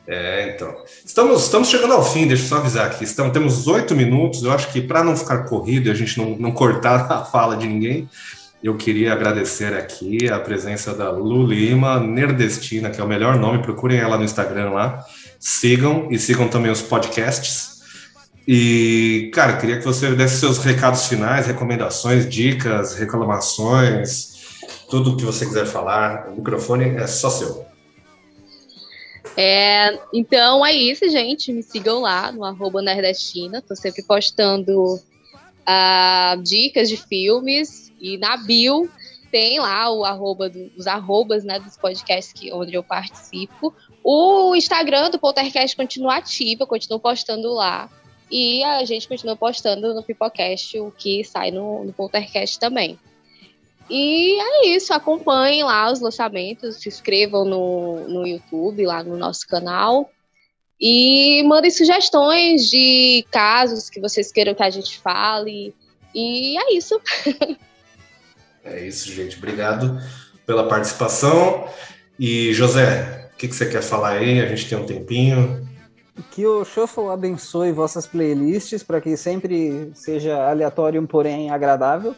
[0.07, 0.73] é, então.
[1.05, 3.03] Estamos, estamos chegando ao fim, deixa eu só avisar aqui.
[3.03, 4.41] Estamos, temos oito minutos.
[4.41, 7.57] Eu acho que para não ficar corrido e a gente não, não cortar a fala
[7.57, 8.09] de ninguém,
[8.63, 13.61] eu queria agradecer aqui a presença da Lu Lima, Nerdestina, que é o melhor nome.
[13.61, 15.03] Procurem ela no Instagram lá.
[15.37, 17.77] Sigam e sigam também os podcasts.
[18.47, 24.37] E, cara, queria que você desse seus recados finais, recomendações, dicas, reclamações,
[24.89, 26.29] tudo o que você quiser falar.
[26.29, 27.66] O microfone é só seu.
[29.39, 31.53] É, então é isso, gente.
[31.53, 33.61] Me sigam lá no arroba Nerdestina.
[33.61, 37.93] Tô sempre postando uh, dicas de filmes.
[38.01, 38.89] E na bio
[39.31, 43.73] tem lá o arroba os arrobas né, dos podcasts que, onde eu participo.
[44.03, 47.89] O Instagram do Poltercast continua ativo, eu continuo postando lá.
[48.31, 52.99] E a gente continua postando no Pipocast o que sai no, no Poltercast também.
[53.89, 59.47] E é isso, acompanhem lá os lançamentos, se inscrevam no, no YouTube, lá no nosso
[59.47, 60.11] canal.
[60.79, 65.73] E mandem sugestões de casos que vocês queiram que a gente fale.
[66.13, 66.99] E é isso.
[68.63, 69.37] é isso, gente.
[69.37, 69.99] Obrigado
[70.45, 71.67] pela participação.
[72.19, 74.41] E, José, o que, que você quer falar aí?
[74.41, 75.67] A gente tem um tempinho.
[76.31, 82.15] Que o Shuffle abençoe vossas playlists para que sempre seja aleatório, porém agradável.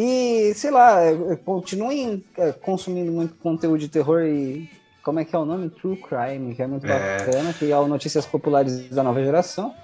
[0.00, 1.00] E, sei lá,
[1.44, 4.70] continuem é, consumindo muito conteúdo de terror e.
[5.02, 5.70] Como é que é o nome?
[5.70, 7.18] True Crime, que é muito é.
[7.18, 9.74] bacana, que é o Notícias Populares da Nova Geração.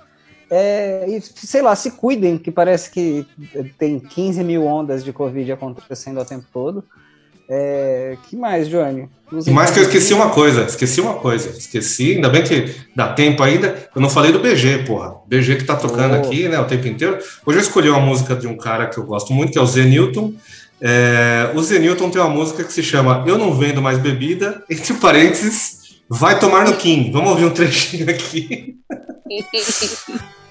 [0.49, 3.27] É, e, sei lá, se cuidem, que parece que
[3.77, 6.85] tem 15 mil ondas de Covid acontecendo o tempo todo.
[7.49, 9.09] É, que mais, Johnny?
[9.47, 13.13] E mais que eu esqueci uma coisa, esqueci uma coisa, esqueci, ainda bem que dá
[13.13, 15.17] tempo ainda, eu não falei do BG, porra.
[15.27, 16.19] BG que tá tocando oh.
[16.19, 17.19] aqui, né, o tempo inteiro.
[17.45, 19.67] Hoje eu escolhi uma música de um cara que eu gosto muito, que é o
[19.67, 20.33] Zé Newton.
[20.81, 24.63] É, o Zé Newton tem uma música que se chama Eu Não Vendo Mais Bebida,
[24.71, 27.11] entre parênteses, vai tomar no Kim.
[27.11, 28.77] Vamos ouvir um trechinho aqui.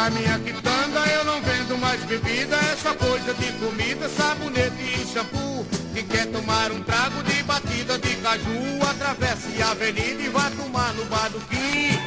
[0.00, 5.06] Na minha quitanda eu não vendo mais bebida, é só coisa de comida, sabonete e
[5.06, 5.66] shampoo.
[5.92, 8.48] Quem quer tomar um trago de batida de caju,
[8.88, 11.98] atravesse a avenida e vá tomar no bar do Kim.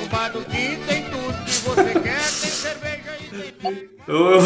[0.00, 3.94] No bar do Kim tem tudo que você quer, tem cerveja e tem...
[4.06, 4.38] Eu,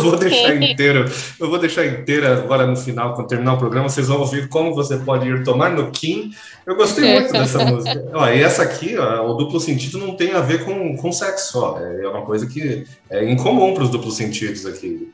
[0.00, 4.06] vou deixar inteiro, eu vou deixar inteira agora no final, quando terminar o programa, vocês
[4.06, 6.30] vão ouvir como você pode ir tomar no Kim.
[6.66, 8.04] Eu gostei muito dessa música.
[8.12, 11.58] Ó, e essa aqui, ó, o duplo sentido não tem a ver com, com sexo,
[11.58, 11.80] ó.
[11.80, 15.10] É uma coisa que é incomum para os duplos sentidos aqui.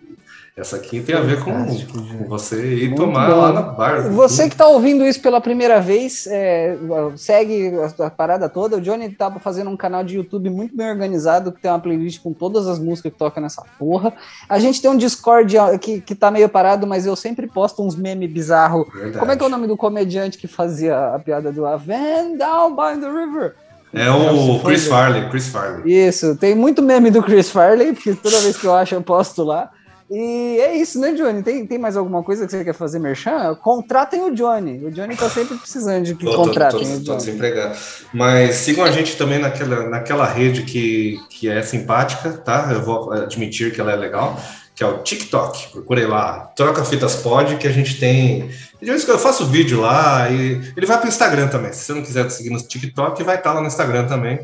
[0.59, 3.37] Essa aqui tem a ver com, com você ir Muito tomar bom.
[3.37, 4.11] lá na bar.
[4.11, 6.77] Você que está ouvindo isso pela primeira vez, é,
[7.17, 8.77] segue a, a, parada toda.
[8.77, 12.21] O Johnny tá fazendo um canal de YouTube muito bem organizado, que tem uma playlist
[12.21, 14.13] com todas as músicas que toca nessa porra.
[14.49, 17.95] A gente tem um Discord que, que tá meio parado, mas eu sempre posto uns
[17.95, 18.89] memes bizarros.
[19.17, 22.75] Como é que é o nome do comediante que fazia a piada do Van Down
[22.75, 23.55] by the River?
[23.95, 26.09] É o Chris Farley, Chris Farley.
[26.09, 29.45] Isso, tem muito meme do Chris Farley, porque toda vez que eu acho eu posto
[29.45, 29.71] lá.
[30.11, 31.43] E é isso, né, Johnny?
[31.43, 33.55] Tem, tem mais alguma coisa que você quer fazer, Merchan?
[33.57, 34.83] Contratem o Johnny.
[34.83, 37.05] O Johnny tá sempre precisando de que tô, contratem tô, tô, o Johnny.
[37.05, 37.79] Tô desempregado.
[38.15, 42.71] Mas sigam a gente também naquela, naquela rede que, que é simpática, tá?
[42.73, 44.41] Eu vou admitir que ela é legal,
[44.75, 45.73] que é o TikTok.
[45.73, 48.49] Procurei lá, Troca Fitas Pod, que a gente tem.
[48.81, 51.73] Eu faço vídeo lá e ele vai para o Instagram também.
[51.75, 54.41] Se você não quiser seguir no TikTok, vai estar tá lá no Instagram também,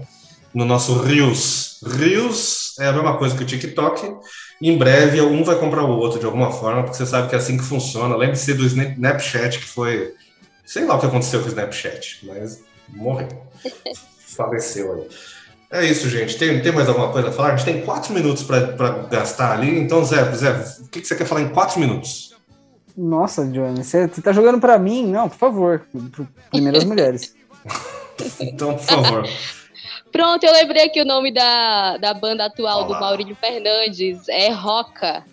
[0.52, 1.80] no nosso Reels.
[1.86, 4.12] Reels é a mesma coisa que o TikTok
[4.60, 7.38] em breve um vai comprar o outro de alguma forma, porque você sabe que é
[7.38, 8.16] assim que funciona.
[8.16, 10.14] Lembre-se do Snapchat, que foi.
[10.64, 13.28] Sei lá o que aconteceu com o Snapchat, mas morreu.
[14.36, 15.08] Faleceu aí.
[15.70, 16.38] É isso, gente.
[16.38, 17.52] Tem, tem mais alguma coisa a falar?
[17.52, 19.78] A gente tem quatro minutos para gastar ali.
[19.78, 20.50] Então, Zé, Zé,
[20.80, 22.34] o que, que você quer falar em quatro minutos?
[22.96, 25.04] Nossa, Johnny, você, você tá jogando para mim?
[25.04, 25.82] Não, por favor.
[26.50, 27.34] Primeiras mulheres.
[28.40, 29.24] então, por favor.
[30.14, 32.86] Pronto, eu lembrei que o nome da, da banda atual Olá.
[32.86, 35.24] do Maurílio Fernandes é Roca,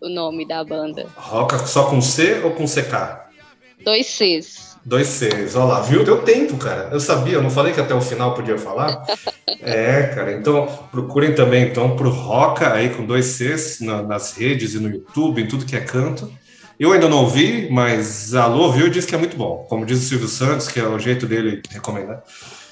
[0.00, 1.06] o nome da banda.
[1.16, 3.32] Roca só com C ou com CK?
[3.84, 4.76] Dois Cs.
[4.84, 6.04] Dois Cs, olha lá, viu?
[6.04, 6.88] Deu tempo, cara.
[6.92, 9.04] Eu sabia, eu não falei que até o final podia falar.
[9.60, 14.72] é, cara, então procurem também então pro Roca aí com dois Cs na, nas redes
[14.72, 16.32] e no YouTube, em tudo que é canto.
[16.78, 19.66] Eu ainda não ouvi, mas a Lu ouviu e disse que é muito bom.
[19.68, 22.22] Como diz o Silvio Santos, que é o jeito dele de recomendar.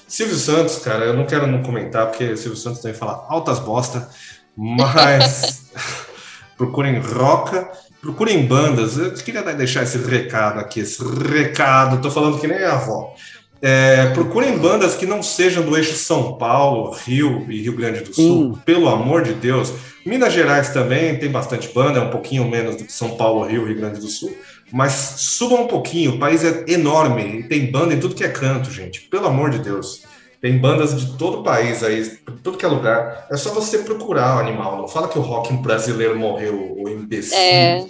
[0.07, 4.09] Silvio Santos, cara, eu não quero não comentar, porque Silvio Santos também fala altas bosta,
[4.57, 5.70] mas
[6.57, 7.69] procurem roca,
[8.01, 8.97] procurem bandas.
[8.97, 13.15] Eu queria deixar esse recado aqui, esse recado, tô falando que nem a avó.
[13.61, 18.15] É, procurem bandas que não sejam do eixo São Paulo, Rio e Rio Grande do
[18.15, 18.61] Sul, Sim.
[18.65, 19.73] pelo amor de Deus.
[20.05, 23.65] Minas Gerais também tem bastante banda, é um pouquinho menos do que São Paulo, Rio
[23.65, 24.37] e Rio Grande do Sul.
[24.72, 28.70] Mas suba um pouquinho, o país é enorme, tem banda em tudo que é canto,
[28.70, 29.02] gente.
[29.02, 30.02] Pelo amor de Deus.
[30.40, 32.05] Tem bandas de todo o país aí,
[32.43, 33.26] tudo que é lugar.
[33.30, 34.76] É só você procurar o animal.
[34.76, 37.38] Não fala que o rock brasileiro morreu, o imbecil.
[37.38, 37.84] É.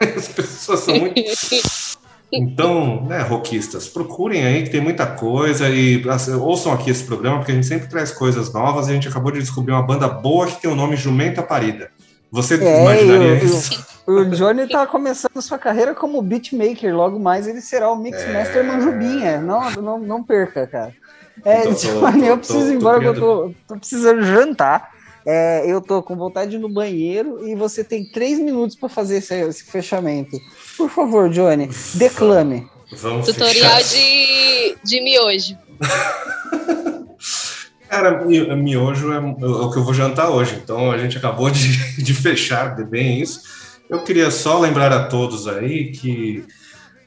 [0.16, 1.20] As pessoas são muito.
[2.34, 7.36] Então, né, rockistas, procurem aí que tem muita coisa e assim, ouçam aqui esse programa,
[7.36, 8.88] porque a gente sempre traz coisas novas.
[8.88, 11.90] A gente acabou de descobrir uma banda boa que tem o nome Jumenta Parida.
[12.30, 13.84] Você é, imaginaria eu, isso?
[14.06, 18.62] O Johnny está começando sua carreira como beatmaker, logo mais ele será o Mixmaster é...
[18.62, 19.40] Manjubinha.
[19.40, 20.94] Não, não, não perca, cara.
[21.44, 24.90] É, então, Johnny, tô, eu preciso ir embora, eu tô, tô precisando jantar.
[25.24, 28.88] É, eu tô com vontade de ir no banheiro e você tem três minutos para
[28.88, 30.36] fazer esse, esse, fechamento.
[30.76, 32.68] Por favor, Johnny, declame.
[32.92, 35.56] Vamos Tutorial de, de miojo.
[37.88, 41.76] Cara, miojo é, é o que eu vou jantar hoje, então a gente acabou de,
[42.02, 43.61] de fechar bem isso.
[43.92, 46.44] Eu queria só lembrar a todos aí que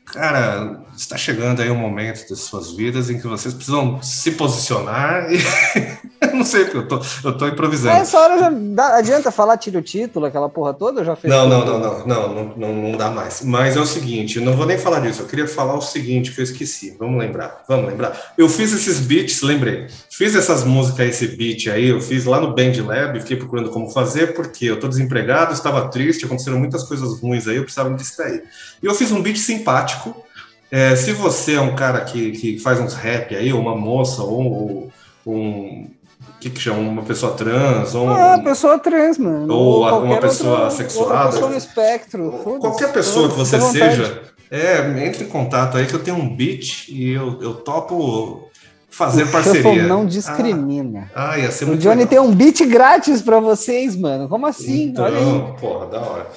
[0.05, 5.27] Cara, está chegando aí um momento das suas vidas em que vocês precisam se posicionar
[5.31, 5.37] e
[6.33, 7.95] não sei, eu tô, eu tô improvisando.
[7.95, 11.47] Essa hora já dá, adianta falar, tira o título, aquela porra toda, já fez não,
[11.47, 13.41] não, não, não, não, não, não, dá mais.
[13.43, 16.31] Mas é o seguinte, eu não vou nem falar disso, eu queria falar o seguinte
[16.31, 16.95] que eu esqueci.
[16.99, 18.33] Vamos lembrar, vamos lembrar.
[18.37, 19.87] Eu fiz esses beats, lembrei.
[20.09, 23.89] Fiz essas músicas, esse beat aí, eu fiz lá no Band Lab, fiquei procurando como
[23.89, 27.97] fazer, porque eu tô desempregado, estava triste, aconteceram muitas coisas ruins aí, eu precisava me
[27.97, 28.43] distrair.
[28.81, 30.25] E eu fiz um beat simpático
[30.71, 34.23] é, se você é um cara que, que faz uns rap aí, ou uma moça,
[34.23, 34.91] ou,
[35.25, 35.87] ou um.
[36.27, 36.79] O que, que chama?
[36.79, 38.09] Uma pessoa trans, ou.
[38.09, 39.53] Ah, um, pessoa trans, mano.
[39.53, 41.31] Ou, ou uma pessoa sexuada.
[41.31, 42.31] pessoa no espectro.
[42.59, 44.21] Qualquer pessoa que você seja,
[44.51, 48.49] é, entre em contato aí que eu tenho um beat e eu, eu topo
[48.89, 49.83] fazer o parceria.
[49.87, 51.09] não discrimina.
[51.13, 52.09] Ah, ah, ia ser muito O Johnny legal.
[52.09, 54.29] tem um beat grátis para vocês, mano.
[54.29, 54.83] Como assim?
[54.83, 55.59] Então, Olha aí.
[55.59, 56.27] porra, da hora.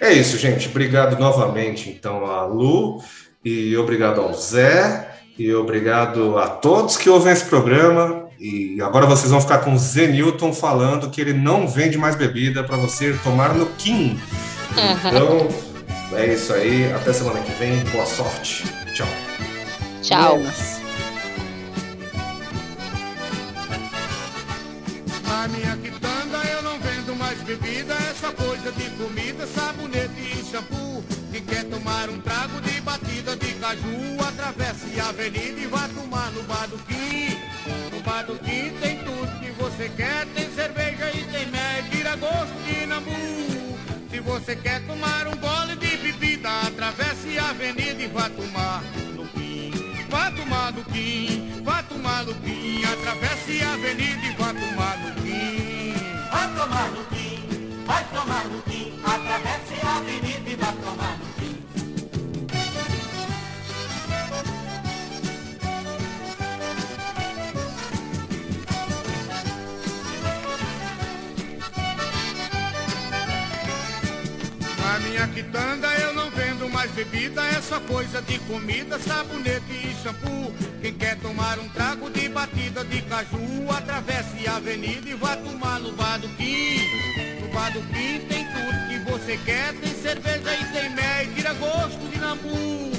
[0.00, 0.68] É isso, gente.
[0.68, 3.00] Obrigado novamente, então, a Lu.
[3.48, 5.08] E obrigado ao Zé,
[5.38, 8.28] e obrigado a todos que ouvem esse programa.
[8.40, 12.16] E agora vocês vão ficar com o Zé Newton falando que ele não vende mais
[12.16, 14.18] bebida para você tomar no Kim.
[15.06, 15.46] Então,
[16.18, 16.92] é isso aí.
[16.92, 17.78] Até semana que vem.
[17.92, 18.64] Boa sorte.
[18.92, 19.06] Tchau.
[20.02, 20.40] Tchau.
[25.22, 31.25] Na minha quitanda eu não vendo mais bebida, só coisa de comida, sabonete e shampoo.
[31.36, 36.30] Quem quer tomar um trago de batida de caju, atravesse a avenida e vá tomar
[36.30, 37.36] no Baduquim.
[37.92, 42.86] No Baduquim tem tudo que você quer, tem cerveja e tem mel, tira gosto de
[42.86, 43.10] nambu.
[44.10, 48.82] Se você quer tomar um gole de bebida, atravesse a avenida e vá tomar
[49.14, 49.72] no Quim.
[50.08, 55.14] Vá tomar no Quim, vá tomar no Quim, atravesse a avenida e vá tomar no
[55.20, 55.94] Quim.
[56.32, 57.35] Vá tomar no Quim,
[57.86, 61.66] vai tomar no Quim, atravesse a avenida e vá tomar no Quim.
[74.82, 76.30] Na minha quitanda eu não
[76.76, 80.52] mais bebida, é só coisa de comida, sabonete e shampoo.
[80.82, 85.80] Quem quer tomar um trago de batida de caju, atravesse a avenida e vá tomar
[85.80, 86.82] no Baduquim.
[87.40, 92.10] No Baduquim tem tudo que você quer, tem cerveja e tem mel e tira gosto
[92.10, 92.92] de nambu.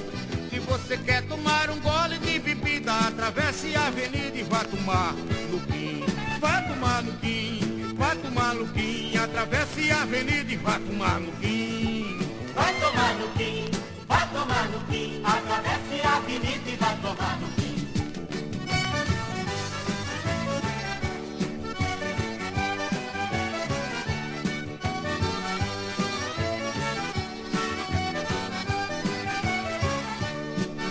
[0.50, 5.14] Se você quer tomar um gole de bebida, atravesse a avenida e vá tomar
[5.52, 6.04] no Quim.
[6.40, 11.32] Vá tomar no Quim, vá tomar no Quim, atravesse a avenida e vá tomar no
[11.34, 12.27] Quim.
[12.58, 13.70] Vai tomar no Quim,
[14.08, 17.78] vai tomar no Quim, atravesse a avenida e vai tomar no Quim.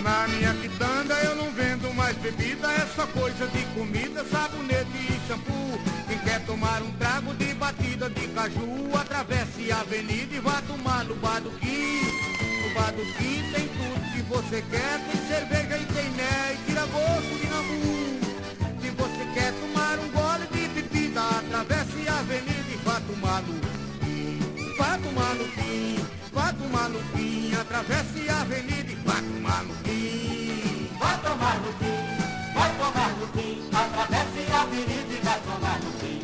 [0.01, 5.27] Na minha quitanda eu não vendo mais bebida, é só coisa de comida, sabonete e
[5.27, 6.06] shampoo.
[6.47, 12.01] Tomar um trago de batida de caju, atravesse a avenida e vá tomar no Baduquim.
[12.63, 17.37] No Baduquim tem tudo que você quer, tem cerveja e tem mel e tira gosto
[17.37, 18.17] de nambu.
[18.81, 23.59] Se você quer tomar um gole de bebida, atravesse a avenida e vá tomar no
[23.99, 24.75] Quim.
[24.77, 29.75] Vá tomar no Quim, vá tomar no Quim, atravesse a avenida e vá tomar no
[29.83, 30.89] Quim.
[30.97, 31.73] Vai tomar no
[32.53, 36.16] vai tomar no Quim, atravesse a avenida e vai tomar no Quim.